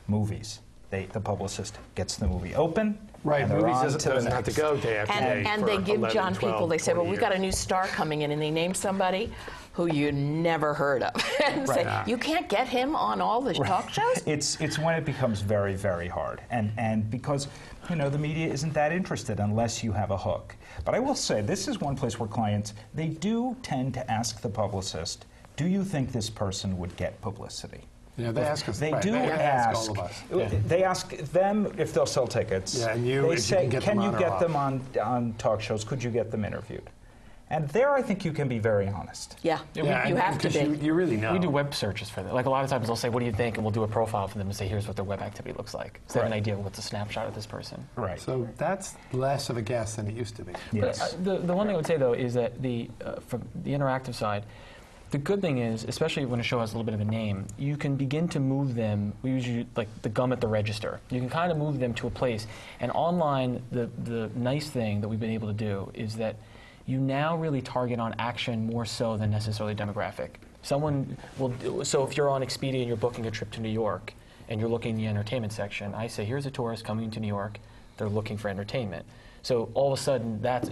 [0.06, 0.60] movies,
[0.90, 2.98] they, the publicist gets the movie open.
[3.24, 5.38] right, and they're movies doesn't, to doesn't have to go day after day.
[5.38, 7.34] And, and for they give 11, John 12, people, they say, well, 20 we've got
[7.34, 9.32] a new star coming in, and they name somebody
[9.74, 11.12] who you never heard of.
[11.44, 12.08] and say, Right.
[12.08, 14.22] you can't get him on all the talk shows?
[14.26, 16.40] It's, it's when it becomes very, very hard.
[16.50, 17.48] And, and because,
[17.90, 20.54] you know, the media isn't that interested unless you have a hook.
[20.84, 24.40] But I will say, this is one place where clients, they do tend to ask
[24.40, 27.80] the publicist, do you think this person would get publicity?
[28.16, 28.78] Yeah, they ask us.
[28.78, 29.76] They right, do they ask.
[29.76, 30.22] all of us.
[30.68, 32.78] They ask them if they'll sell tickets.
[32.78, 34.54] Yeah, and you, They if you say, can get them you or get off." them
[34.54, 35.82] on, on talk shows?
[35.82, 36.88] Could you get them interviewed?
[37.50, 39.36] And there, I think you can be very honest.
[39.42, 40.58] Yeah, Yeah, you and- have to be.
[40.60, 41.32] You, you really know.
[41.34, 42.32] We do web searches for that.
[42.34, 43.56] Like a lot of times they'll say, what do you think?
[43.56, 45.74] And we'll do a profile for them and say, here's what their web activity looks
[45.74, 46.00] like.
[46.08, 47.86] So they have an idea of what's a snapshot of this person.
[47.96, 48.18] Right.
[48.20, 50.52] So that's less of a guess than it used to be.
[50.72, 51.14] yes.
[51.14, 53.46] But, uh, the, the one thing I would say, though, is that the, uh, from
[53.62, 54.44] the interactive side,
[55.10, 57.46] the good thing is, especially when a show has a little bit of a name,
[57.56, 59.12] you can begin to move them.
[59.22, 60.98] We usually like the gum at the register.
[61.10, 62.48] You can kind of move them to a place.
[62.80, 66.34] And online, the the nice thing that we've been able to do is that
[66.86, 70.30] you now really target on action more so than necessarily demographic.
[70.62, 71.84] Someone will.
[71.84, 74.14] So if you're on Expedia and you're booking a trip to New York,
[74.48, 77.28] and you're looking in the entertainment section, I say, here's a tourist coming to New
[77.28, 77.58] York.
[77.96, 79.06] They're looking for entertainment.
[79.42, 80.68] So all of a sudden, that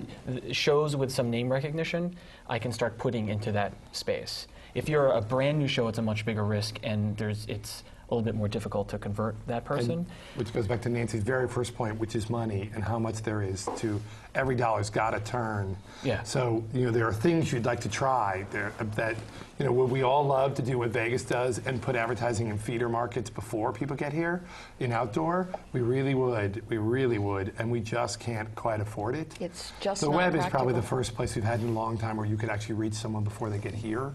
[0.52, 2.16] shows with some name recognition,
[2.48, 4.46] I can start putting into that space.
[4.74, 8.14] If you're a brand new show, it's a much bigger risk, and there's it's a
[8.14, 9.90] little bit more difficult to convert that person.
[9.90, 10.06] And-
[10.36, 13.42] which goes back to Nancy's very first point, which is money and how much there
[13.42, 14.00] is to
[14.34, 15.76] every dollar's got to turn.
[16.02, 16.22] Yeah.
[16.22, 19.16] So you know there are things you'd like to try there uh, that
[19.58, 22.58] you know would we all love to do what Vegas does and put advertising in
[22.58, 24.42] feeder markets before people get here
[24.80, 25.48] in outdoor.
[25.72, 26.62] We really would.
[26.68, 29.34] We really would, and we just can't quite afford it.
[29.40, 31.96] It's just the not web is probably the first place we've had in a long
[31.98, 34.12] time where you could actually reach someone before they get here.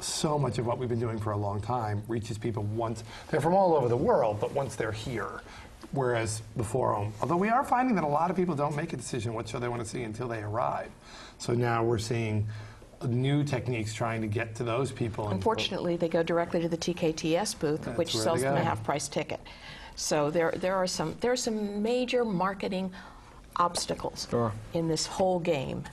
[0.00, 3.40] So much of what we've been doing for a long time reaches people once they're
[3.40, 5.40] from all over the world, but once they're here.
[5.92, 8.96] Whereas before, um, although we are finding that a lot of people don't make a
[8.96, 10.90] decision what show they want to see until they arrive.
[11.38, 12.46] So now we're seeing
[13.06, 15.24] new techniques trying to get to those people.
[15.26, 19.08] and- Unfortunately, they go directly to the TKTS booth, That's which sells them a half-price
[19.08, 19.40] ticket.
[19.94, 22.92] So there, there are some, there are some major marketing
[23.56, 24.52] obstacles Sure.
[24.74, 25.84] in this whole game.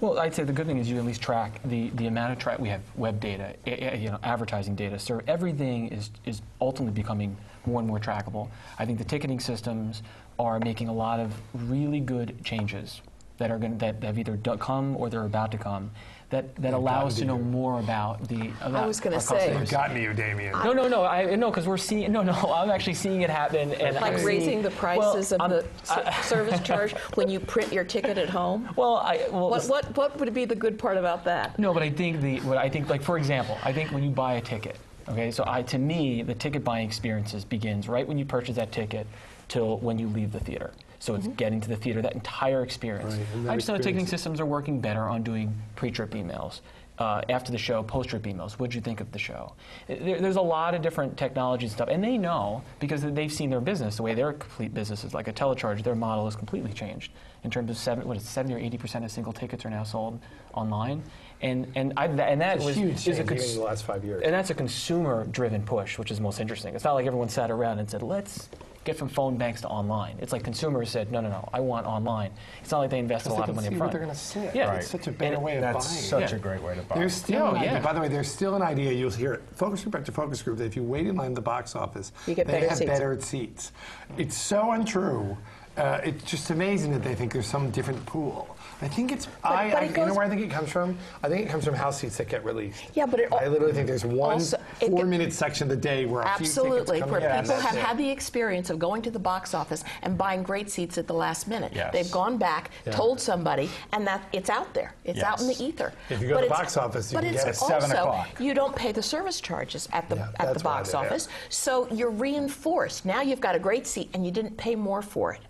[0.00, 2.38] Well, I'd say the good thing is you at least track the, the amount of
[2.38, 4.98] track we have web data, you know, advertising data.
[4.98, 8.48] So everything is is ultimately becoming more and more trackable.
[8.78, 10.02] I think the ticketing systems
[10.38, 13.00] are making a lot of really good changes
[13.38, 15.90] that are going that have either come or they're about to come.
[16.30, 17.44] That, that allow us to to know you.
[17.44, 18.50] more about the.
[18.60, 19.58] About was gonna say- customers.
[19.70, 20.52] They've gotten to you, Damian.
[20.64, 21.04] No, no, no.
[21.04, 22.10] I no, because we're seeing.
[22.10, 22.32] No, no.
[22.32, 25.50] I'm actually seeing it happen, and Like I'm seeing- raising the well, prices of I'm-
[25.50, 28.68] the s- service charge when you print your ticket at home?
[28.74, 29.50] Well, I well.
[29.50, 31.56] What, what, what would be the good part about that?
[31.58, 34.10] No, but I think the what I think like for example, I think when you
[34.10, 34.76] buy a ticket,
[35.08, 38.72] okay, so I to me the ticket buying experiences begins right when you purchase that
[38.72, 39.06] ticket
[39.46, 40.72] till when you leave the theater.
[41.04, 43.16] So it's getting to the theater, that entire experience.
[43.16, 46.62] Right, that I just know ticketing systems are working better on doing pre-trip emails.
[46.98, 48.52] Uh, after the show, post-trip emails.
[48.52, 49.52] What'd you think of the show?
[49.86, 53.50] There, there's a lot of different technologies and stuff, and they know because they've seen
[53.50, 55.82] their business, the way their complete business is like a telecharge.
[55.82, 58.78] Their model has completely changed in terms of seven, what is it, 70 or 80
[58.78, 60.18] percent of single tickets are now sold
[60.54, 61.02] online,
[61.44, 64.04] and and I, and that was huge is change a cons- in the last five
[64.04, 64.22] years.
[64.24, 66.74] and that's a consumer-driven push, which is most interesting.
[66.74, 68.48] It's not like everyone sat around and said, "Let's
[68.84, 71.86] get from phone banks to online." It's like consumers said, "No, no, no, I want
[71.86, 72.30] online."
[72.62, 73.92] It's not like they invested a lot of can money see up what front.
[73.92, 74.54] they're going to sit.
[74.54, 74.72] Yeah.
[74.74, 76.00] It's such a better And way of That's buying.
[76.02, 76.36] such Yeah.
[76.36, 76.94] a great way to buy.
[76.96, 77.80] There's still, Oh, yeah.
[77.80, 78.92] by the way, there's still an idea.
[78.92, 79.42] You'll hear it.
[79.54, 82.12] Focus group after focus group that if you wait in line at the box office,
[82.26, 82.90] You get they better have seats.
[82.90, 83.72] better seats.
[84.18, 85.36] It's so untrue.
[85.76, 88.53] Uh, it's just amazing that they think there's some different pool.
[88.84, 89.26] I think it's.
[89.42, 90.98] I, but I it you know where I think it comes from.
[91.22, 92.84] I think it comes from house seats that get released.
[92.92, 96.04] Yeah, but it I literally think there's one also- it- four-minute section of the day
[96.04, 99.18] where a few Absolutely, where people have that's had the experience of going to the
[99.18, 101.72] box office and buying great seats at the last minute.
[101.74, 101.92] Yes.
[101.94, 102.92] They've gone back, Yeah.
[102.92, 104.94] told somebody, and that it's out there.
[105.04, 105.94] It's out in the ether.
[106.10, 107.62] If you go But to the box office, you but can it's get it.
[107.62, 108.28] also, Seven o'clock.
[108.38, 112.10] You don't pay the service charges at the Yeah, at the box office, so you're
[112.10, 113.06] reinforced.
[113.06, 115.40] Now you've got a great seat, and you didn't pay more for it.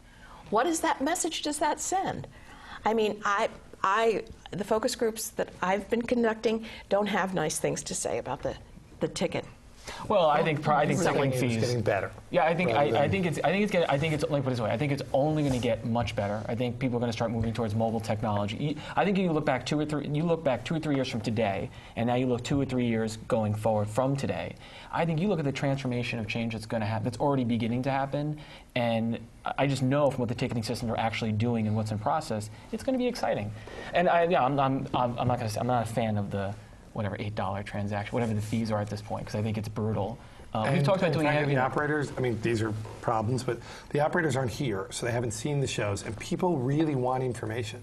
[0.51, 1.43] What is that message?
[1.43, 2.29] Does that send?
[2.85, 3.49] I mean, I,
[3.83, 8.43] I, the focus groups that I've been conducting don't have nice things to say about
[8.43, 8.57] the,
[9.01, 9.45] the ticket.
[10.09, 12.11] Well, I think I think Selling selling it is fees getting better.
[12.31, 14.33] Yeah, I think I, I think it's I think it's gonna, I think it's let
[14.33, 14.71] me put it this way.
[14.71, 16.43] I think it's only going to get much better.
[16.49, 18.77] I think people are going to start moving towards mobile technology.
[18.97, 21.09] I think you look back two or three you look back two or three years
[21.09, 24.55] from today, and now you look two or three years going forward from today.
[24.93, 27.05] I think you look at the transformation of change that's going to happen.
[27.05, 28.39] That's already beginning to happen,
[28.75, 29.19] and
[29.59, 32.49] I- just know from what the ticketing systems are actually doing and what's in process,
[32.71, 33.51] it's going to be exciting.
[33.93, 36.31] And I, yeah, I'm, I'm, I'm I'm not going to I'm not a fan of
[36.31, 36.55] the
[36.95, 39.69] whatever eight dollar transaction, whatever the fees are at this point, because I think it's
[39.69, 40.19] brutal.
[40.55, 41.57] Uh, we've And- talked about doing frankly, it.
[41.57, 42.13] the operators.
[42.17, 43.59] I mean, these are problems, but
[43.91, 47.83] the operators aren't here, so they haven't seen the shows, and people really want information.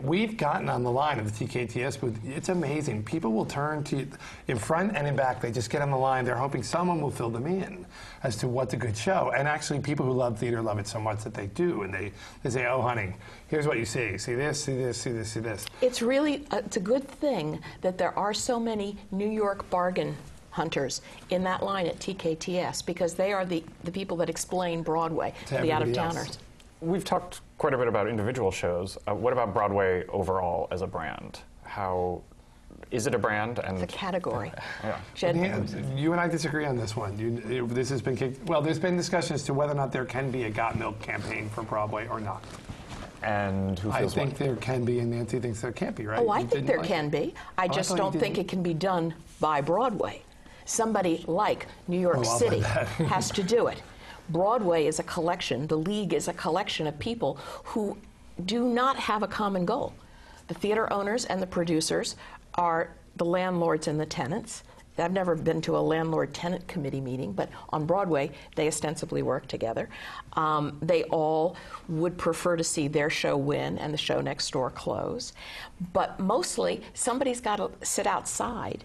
[0.00, 2.16] We've gotten on the line of the TKTS booth.
[2.24, 3.04] It's amazing.
[3.04, 4.06] People will turn to
[4.48, 5.40] in front and in back.
[5.40, 6.24] They just get on the line.
[6.26, 7.86] They're hoping someone will fill them in
[8.22, 9.32] as to what's a good show.
[9.34, 12.12] And actually, people who love theater love it so much that they do, and they,
[12.44, 13.14] they say, "Oh, honey,
[13.48, 14.18] here's what you see.
[14.18, 14.62] See this.
[14.62, 14.98] See this.
[15.00, 15.30] See this.
[15.32, 19.28] See this." It's really uh, it's a good thing that there are so many New
[19.28, 20.16] York bargain
[20.50, 25.32] hunters in that line at TKTS because they are the, the people that explain Broadway
[25.46, 26.38] To to the out of towners.
[26.80, 28.96] We've talked quite a bit about individual shows.
[29.08, 31.40] Uh, what about Broadway overall as a brand?
[31.64, 32.22] How
[32.90, 33.58] is it a brand?
[33.60, 34.50] And It's a category.
[34.82, 34.98] Yeah.
[35.14, 37.18] Jed, Yeah, you and I disagree on this one.
[37.18, 38.48] You, it- this has been kicked.
[38.48, 41.00] Well, there's been discussion as to whether or not there can be a Got Milk
[41.02, 42.42] campaign for Broadway or not.
[43.22, 44.38] and who I think what?
[44.38, 46.18] there can be, and Nancy thinks there can't be, right?
[46.18, 47.10] Oh, I You think there like can it?
[47.12, 47.34] be.
[47.58, 50.22] I Oh, just thought you don't think it can be done by Broadway.
[50.64, 53.82] Somebody like New York Oh, City has to do it.
[54.28, 57.96] Broadway is a collection, the league is a collection of people who
[58.44, 59.92] do not have a common goal.
[60.46, 62.16] The theater owners and the producers
[62.54, 64.62] are the landlords and the tenants.
[64.98, 69.46] I've never been to a landlord tenant committee meeting, but on Broadway, they ostensibly work
[69.48, 69.88] together.
[70.34, 71.56] Um, they all
[71.88, 75.32] would prefer to see their show win and the show next door close.
[75.92, 78.84] But mostly, somebody's got to sit outside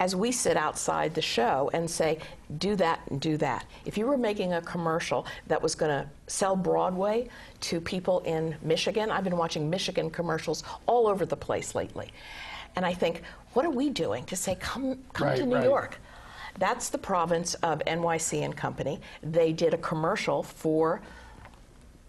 [0.00, 2.18] as we sit outside the show and say,
[2.58, 3.64] do that and do that.
[3.84, 7.28] If you were making a commercial that was going to sell Broadway
[7.60, 12.10] to people in Michigan, I've been watching Michigan commercials all over the place lately.
[12.76, 13.22] And I think,
[13.54, 15.64] what are we doing to say, come, come Right, to New right.
[15.64, 15.98] York?
[16.58, 19.00] That's the province of NYC and Company.
[19.22, 21.00] They did a commercial for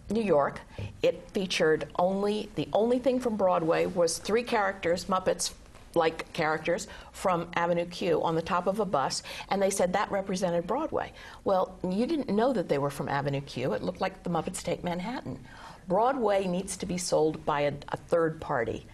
[0.10, 0.62] New York.
[1.04, 5.54] It featured only the only thing from Broadway was three characters, Muppets
[5.96, 10.12] like characters from Avenue Q on the top of a bus, and they said that
[10.12, 11.12] represented Broadway.
[11.44, 13.74] Well, you didn't know that they were from Avenue Q.
[13.74, 15.40] It looked like the Muppets Take Manhattan.
[15.88, 18.86] Broadway needs to be sold by a, a third party.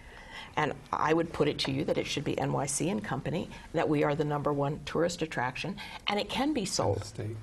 [0.56, 3.86] And I would put it to you that it should be NYC and Company, that
[3.86, 5.76] we are the number one tourist attraction,
[6.06, 7.04] and it can be sold.
[7.04, 7.36] State.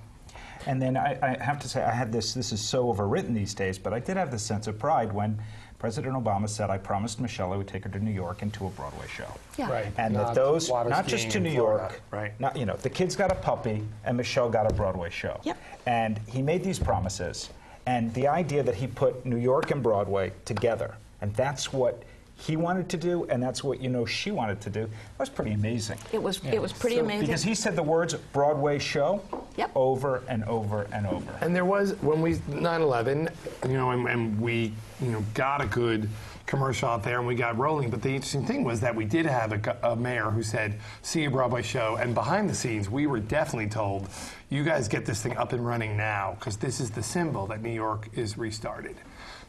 [0.65, 3.53] And then I, I have to say, I had this, this is so overwritten these
[3.53, 5.39] days, but I did have this sense of pride when
[5.83, 8.67] President Obama said, I promised Michelle I would take her to New York and to
[8.67, 9.27] a Broadway show.
[9.57, 9.69] Yeah.
[9.69, 9.87] Right.
[9.97, 11.89] And Not that those, not just to New Florida.
[11.91, 12.39] York, Right.
[12.39, 15.41] Not, you know, the kids got a puppy and Michelle got a Broadway show.
[15.43, 15.57] Yep.
[15.85, 17.49] And he made these promises.
[17.85, 22.01] And the idea that he put New York and Broadway together, and that's what
[22.45, 25.29] he wanted to do, and that's what you know she wanted to do, That was
[25.29, 25.97] pretty amazing.
[26.11, 27.21] It was, it was pretty So- amazing.
[27.27, 29.21] Because he said the words Broadway show,
[29.55, 29.71] Yep.
[29.75, 31.31] over and over and over.
[31.39, 33.29] And there was when we 9/11,
[33.67, 36.09] you know, and, and we you know got a good
[36.45, 37.89] commercial out there and we got rolling.
[37.89, 41.23] But the interesting thing was that we did have a, a mayor who said, "See
[41.23, 44.09] a Broadway show," and behind the scenes, we were definitely told,
[44.49, 47.61] "You guys get this thing up and running now because this is the symbol that
[47.61, 48.97] New York is restarted."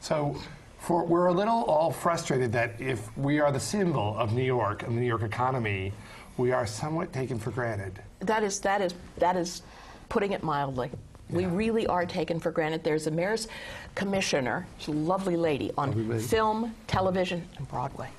[0.01, 0.37] So.
[0.85, 4.82] For, we're a little all frustrated that if we are the symbol of New York
[4.82, 5.95] and the New York economy,
[6.37, 8.03] we are somewhat taken for granted.
[8.20, 9.62] That is that is that is
[10.11, 10.91] putting it mildly.
[11.30, 12.85] We really are taken for granted.
[12.85, 13.49] There's a mayor's
[13.95, 18.11] commissioner, she's a lovely lady, on film, television, and Broadway.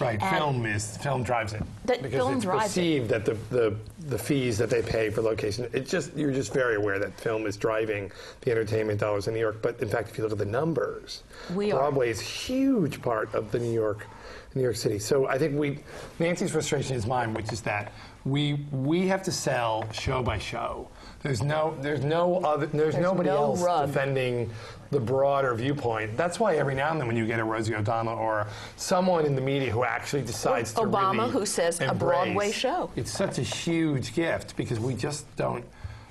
[0.00, 2.68] Right, And- film is film drives it That because film it's drives it.
[2.68, 3.76] perceived that the, the
[4.08, 5.68] the fees that they pay for location.
[5.72, 9.40] It's just you're just very aware that film is driving the entertainment dollars in New
[9.40, 9.60] York.
[9.60, 11.22] But in fact, if you look at the numbers,
[11.54, 11.78] We are.
[11.78, 14.06] Broadway is a huge part of the New York
[14.54, 14.98] New York City.
[14.98, 15.78] So I think we
[16.18, 17.92] Nancy's frustration is mine, which is that
[18.24, 20.88] we we have to sell show by show.
[21.22, 23.88] There's no there's no other there's, nobody no else rug.
[23.88, 24.50] defending
[24.90, 26.16] the broader viewpoint.
[26.16, 28.46] That's why every now and then when you get a Rosie O'Donnell or
[28.76, 32.90] someone in the media who actually decides to Obama really who says a Broadway show.
[32.96, 35.64] It's such a huge gift because we just don't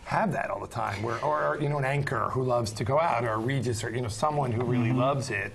[0.06, 1.02] have that all the time.
[1.04, 3.90] Where, or you know, an anchor who loves to go out, or a Regis, or
[3.90, 5.00] you know, someone who really mm-hmm.
[5.00, 5.54] loves it.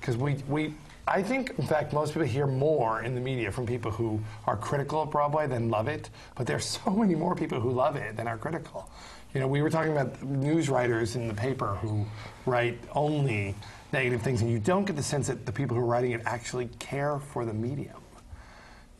[0.00, 0.74] Because we we.
[1.06, 4.56] I think, in fact, most people hear more in the media from people who are
[4.56, 6.10] critical of Broadway than love it.
[6.34, 8.88] But there's so many more people who love it than are critical.
[9.34, 12.06] You know, we were talking about news writers in the paper who
[12.46, 13.54] write only
[13.92, 16.22] negative things, and you don't get the sense that the people who are writing it
[16.24, 17.96] actually care for the medium.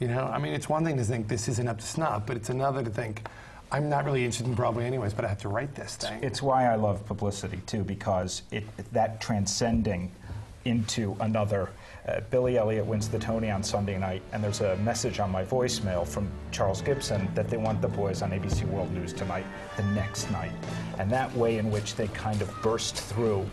[0.01, 2.37] You know, I mean, it's one thing to think this isn't up to snuff, but
[2.37, 3.23] it's another to think
[3.71, 6.23] I'm not really interested in Broadway anyways, but I have to write this thing.
[6.23, 10.13] It's why I love publicity too, because it that transcending
[10.65, 11.71] into another.
[12.07, 15.43] Uh, Billy Elliot wins the Tony on Sunday night, and there's a message on my
[15.43, 19.47] voicemail from Charles Gibson that they want the boys on ABC World News tonight,
[19.79, 20.53] the next night.
[20.99, 23.47] And that way in which they kind of burst through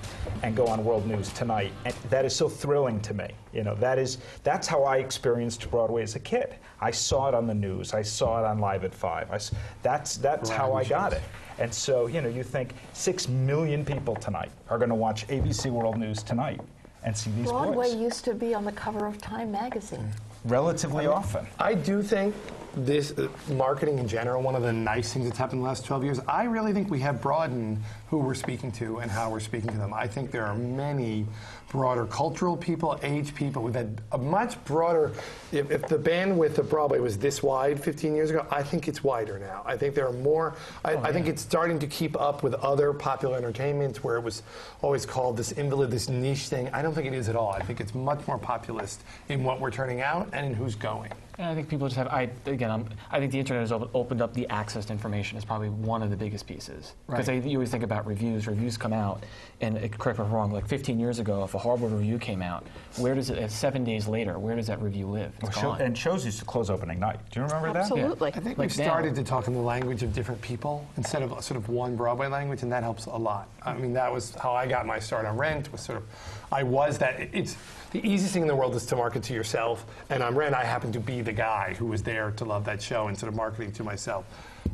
[0.44, 3.30] and go on World News tonight, and that is so thrilling to me.
[3.54, 6.56] You know, that is that's how I experienced Broadway as a kid.
[6.82, 9.32] I saw it on the news, I saw it on Live at Five.
[9.32, 11.24] I s that's that's how I got it.
[11.58, 15.72] And so, you know, you think six million people tonight are going to watch ABC
[15.72, 16.60] World News tonight
[17.04, 20.10] and see these Broadway boys used to be on the cover of Time magazine.
[20.46, 21.46] relatively often.
[21.60, 22.36] I do think
[22.76, 25.86] this uh, marketing in general, one of the nice things that's happened in the last
[25.86, 27.80] 12 years, I really think we have broadened
[28.10, 29.94] who we're speaking to and how we're speaking to them.
[29.94, 31.26] I think there are many
[31.72, 33.64] broader cultural people, age people.
[33.64, 35.14] We've had a much broader,
[35.54, 39.06] if, if the bandwidth of Broadway was this wide 15 years ago, I think it's
[39.06, 39.64] wider now.
[39.66, 42.56] I think there are more, I, oh, I think it's starting to keep up with
[42.56, 44.44] other popular entertainments where it was
[44.82, 46.68] always called this invalid, this niche thing.
[46.74, 47.52] I don't think it is at all.
[47.52, 51.12] I think it's much more populist in what we're turning out and in who's going.
[51.38, 52.08] And I think people just have.
[52.08, 55.38] I again, I'm, I think the internet has op- opened up the access to information
[55.38, 56.94] is probably one of the biggest pieces.
[57.08, 57.44] Because Right.
[57.44, 58.48] you always think about reviews.
[58.48, 59.24] Reviews come out,
[59.62, 60.52] and correct me if I'm wrong.
[60.52, 62.66] Like 15 years ago, if a horrible review came out,
[62.98, 63.38] where does it?
[63.38, 65.32] Uh, seven days later, where does that review live?
[65.44, 65.82] It's Show- gone.
[65.82, 67.20] and shows used to close opening night.
[67.30, 67.80] Do you remember that?
[67.84, 68.30] Absolutely.
[68.30, 68.84] I think Like we've now.
[68.86, 72.28] started to talk in the language of different people instead of sort of one Broadway
[72.28, 73.48] language, and that helps a lot.
[73.62, 75.72] I mean, that was how I got my start on Rent.
[75.72, 76.04] Was sort of,
[76.52, 77.20] I was that.
[77.32, 77.56] It's
[77.92, 80.64] the easiest thing in the world is to market to yourself, and on Rent, I
[80.66, 83.36] happened to be the guy who was there to love that show and sort of
[83.36, 84.26] marketing to myself.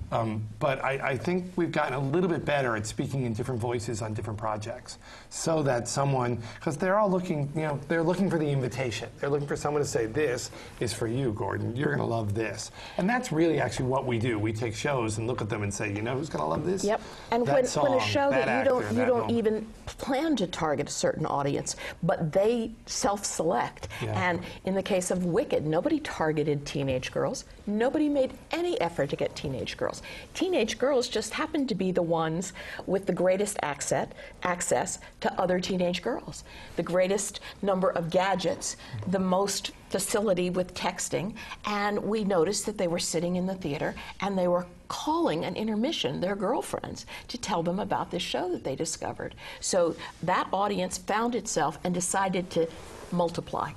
[0.09, 3.59] Um, but I, I think we've gotten a little bit better at speaking in different
[3.59, 8.29] voices on different projects, so that someone, because they're all looking, you know, they're looking
[8.29, 9.09] for the invitation.
[9.19, 11.75] They're looking for someone to say, "This is for you, Gordon.
[11.75, 14.39] You're going to love this," and that's really actually what we do.
[14.39, 16.65] We take shows and look at them and say, "You know, who's going to love
[16.65, 17.01] this?" Yep.
[17.31, 19.38] And That when, song, when a show that, you don't you that don't moment.
[19.38, 23.89] even plan to target a certain audience, but they self-select.
[24.01, 24.29] Yeah.
[24.29, 27.45] And in the case of Wicked, nobody targeted teenage girls.
[27.65, 30.01] Nobody made any effort to get teenage girls.
[30.34, 32.53] Teenage girls just happen to be the ones
[32.86, 34.07] with the greatest access
[34.43, 36.43] access to other teenage girls,
[36.75, 38.75] the greatest number of gadgets,
[39.07, 41.34] the most facility with texting,
[41.65, 45.55] and we noticed that they were sitting in the theater and they were calling an
[45.55, 49.36] intermission their girlfriends to tell them about this show that they discovered.
[49.59, 52.67] So that audience found itself and decided to
[53.11, 53.71] multiply.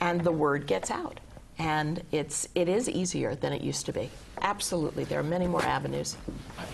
[0.00, 1.20] And the word gets out.
[1.58, 4.10] And it's it is easier than it used to be.
[4.42, 5.04] Absolutely.
[5.04, 6.16] There are many more avenues.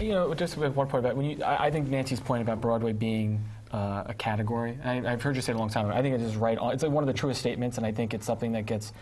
[0.01, 2.93] You know, just one point about when you, I, I think Nancy's point about Broadway
[2.93, 4.79] being uh, a category.
[4.85, 5.97] I, I've heard you say it a long time ago.
[5.97, 6.73] I think it is right on.
[6.73, 8.93] It's like one of the truest statements, and I think it's something that gets.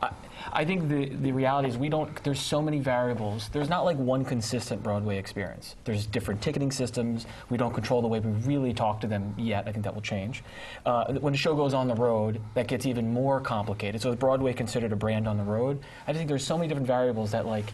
[0.00, 0.10] I,
[0.52, 2.22] I think the the reality is we don't.
[2.22, 3.48] There's so many variables.
[3.48, 5.76] There's not like one consistent Broadway experience.
[5.84, 7.26] There's different ticketing systems.
[7.50, 9.66] We don't control the way we really talk to them yet.
[9.66, 10.44] I think that will change.
[10.86, 14.00] Uh, when a show goes on the road, that gets even more complicated.
[14.00, 15.80] So is Broadway considered a brand on the road?
[16.06, 17.72] I think there's so many different variables that like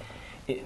[0.49, 0.65] it,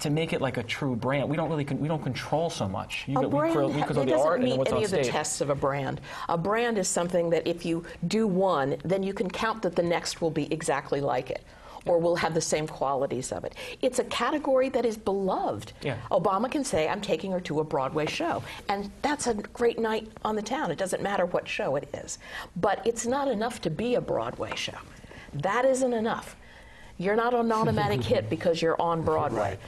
[0.00, 2.68] to make it like a true brand, we don't really con- we don't control so
[2.68, 3.04] much.
[3.06, 5.06] You a brand we, we control the art meet and what's any on of stage.
[5.06, 6.00] the tests of a brand.
[6.28, 9.82] A brand is something that if you do one, then you can count that the
[9.82, 11.44] next will be exactly like it
[11.86, 13.54] or will have the same qualities of it.
[13.80, 15.72] It's a category that is beloved.
[15.82, 15.96] Yeah.
[16.10, 18.42] Obama can say, I'm taking her to a Broadway show.
[18.68, 20.70] And that's a great night on the town.
[20.70, 22.18] It doesn't matter what show it is.
[22.56, 24.76] But it's not enough to be a Broadway show.
[25.32, 26.36] That isn't enough.
[27.00, 29.38] You're not an automatic hit because you're on Broadway.
[29.38, 29.58] Right.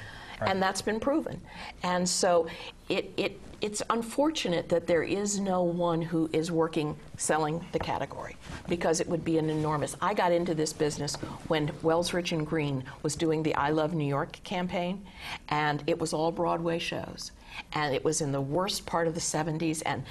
[0.41, 0.51] Right.
[0.51, 1.41] And that's been proven.
[1.83, 2.47] And so
[2.91, 8.37] it, it, it's unfortunate that there is no one who is working selling the category
[8.69, 9.97] because it would be an enormous.
[10.03, 11.15] I got into this business
[11.49, 15.07] when Wells Rich and Greene was doing the I Love New York campaign,
[15.49, 17.33] and it was all Broadway shows.
[17.73, 20.03] And it was in the worst part of the 70s, and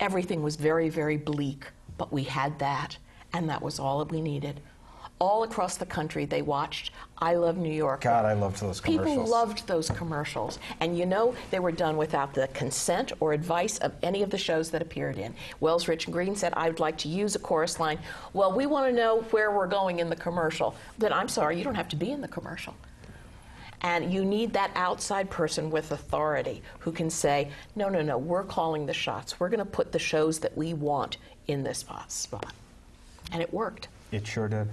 [0.00, 1.66] everything was very, very bleak.
[1.96, 2.96] But we had that,
[3.32, 4.60] and that was all that we needed
[5.18, 8.02] all across the country they watched I Love New York.
[8.02, 9.08] God, I loved those commercials.
[9.08, 10.58] People loved those commercials.
[10.80, 14.36] And you know, they were done without the consent or advice of any of the
[14.36, 15.34] shows that appeared in.
[15.60, 17.98] Wells Rich and Greene said, I would like to use a chorus line.
[18.34, 20.74] Well, we want to know where we're going in the commercial.
[20.98, 22.74] Then I'm sorry, you don't have to be in the commercial.
[23.80, 28.44] And you need that outside person with authority who can say, no, no, no, we're
[28.44, 29.40] calling the shots.
[29.40, 32.52] We're going to put the shows that we want in this spot.
[33.32, 33.88] And it worked.
[34.12, 34.68] It sure did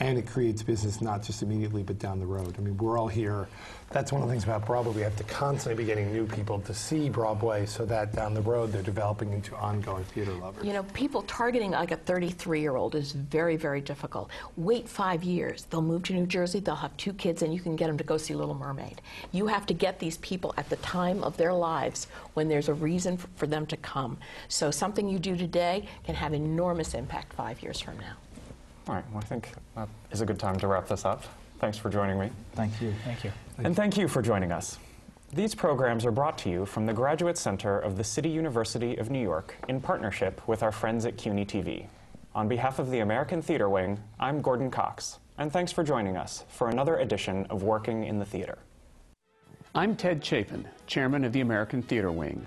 [0.00, 2.54] and it creates business not just immediately but down the road.
[2.58, 3.48] I mean, we're all here.
[3.90, 4.94] That's one of the things about Broadway.
[4.94, 8.40] We have to constantly be getting new people to see Broadway so that down the
[8.40, 10.64] road they're developing into ongoing theater lovers.
[10.64, 14.30] You know, people targeting like a 33 year old is very, very difficult.
[14.56, 15.64] Wait five years.
[15.64, 18.04] They'll move to New Jersey, they'll have two kids, and you can get them to
[18.04, 19.02] go see Little Mermaid.
[19.32, 22.74] You have to get these people at the time of their lives when there's a
[22.74, 24.18] reason for them to come.
[24.48, 28.16] So something you do today can have enormous impact five years from now.
[28.90, 31.22] All right, well, I think that is a good time to wrap this up.
[31.60, 32.28] Thanks for joining me.
[32.54, 32.92] Thank you.
[33.04, 33.30] Thank you.
[33.58, 34.78] And thank you for joining us.
[35.32, 39.08] These programs are brought to you from the Graduate Center of the City University of
[39.08, 41.86] New York in partnership with our friends at CUNY TV.
[42.34, 46.42] On behalf of the American Theater Wing, I'm Gordon Cox, and thanks for joining us
[46.48, 48.58] for another edition of Working in the Theater.
[49.72, 52.44] I'm Ted Chapin, chairman of the American Theater Wing.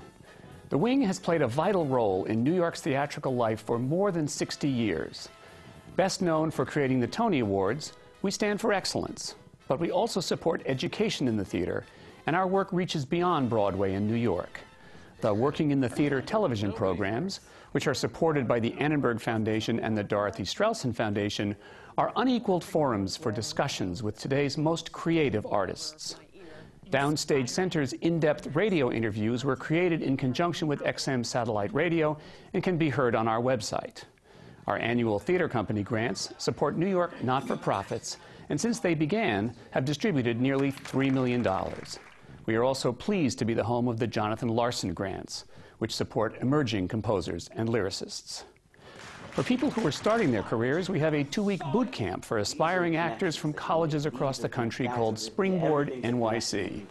[0.68, 4.28] The Wing has played a vital role in New York's theatrical life for more than
[4.28, 5.30] 60 years.
[5.96, 9.36] Best known for creating the Tony Awards, we stand for excellence,
[9.68, 11.86] but we also support education in the theater,
[12.26, 14.60] and our work reaches beyond Broadway in New York.
[15.22, 17.42] The Working in the Theater television programs,
[17.74, 21.56] which are supported by the Annenberg Foundation and the Dorothy Strelsin Foundation,
[21.96, 26.16] are unequaled forums for discussions with today's most creative artists.
[26.90, 32.18] Downstage Center's in depth radio interviews were created in conjunction with XM Satellite Radio
[32.54, 34.06] and can be heard on our website.
[34.68, 38.18] Our annual theater company grants support New York not for profits,
[38.50, 41.46] and since they began, have distributed nearly $3 million.
[42.46, 45.46] We are also pleased to be the home of the Jonathan Larson Grants,
[45.80, 48.44] which support emerging composers and lyricists.
[49.32, 52.38] For people who are starting their careers, we have a two week boot camp for
[52.38, 56.86] aspiring actors from colleges across the country called Springboard NYC.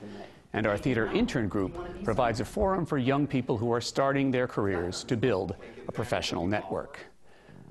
[0.53, 4.49] And our theater intern group provides a forum for young people who are starting their
[4.49, 5.55] careers to build
[5.87, 6.99] a professional network.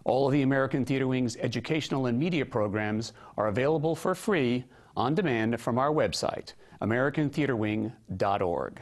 [0.04, 5.16] All of the American Theatre Wing's educational and media programs are available for free on
[5.16, 8.82] demand from our website, americantheaterwing.org.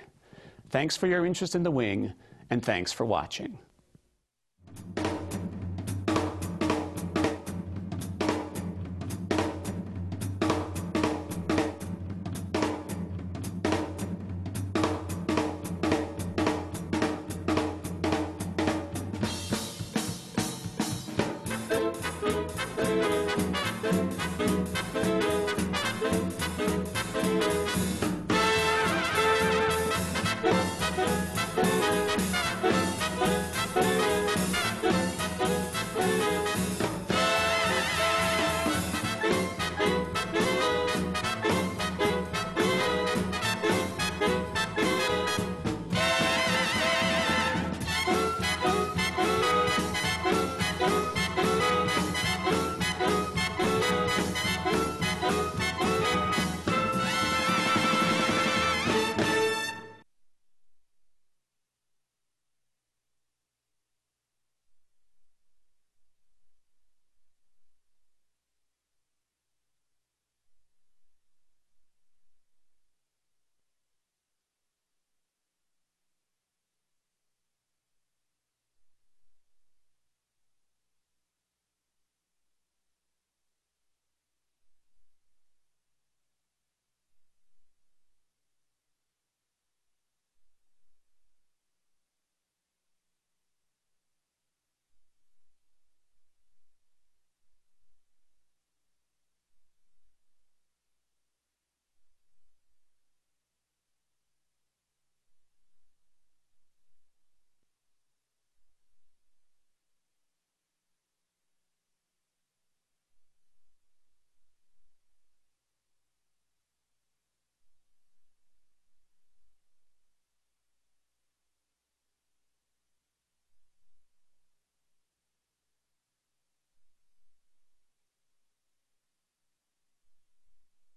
[0.69, 2.13] Thanks for your interest in the Wing,
[2.49, 3.57] and thanks for watching.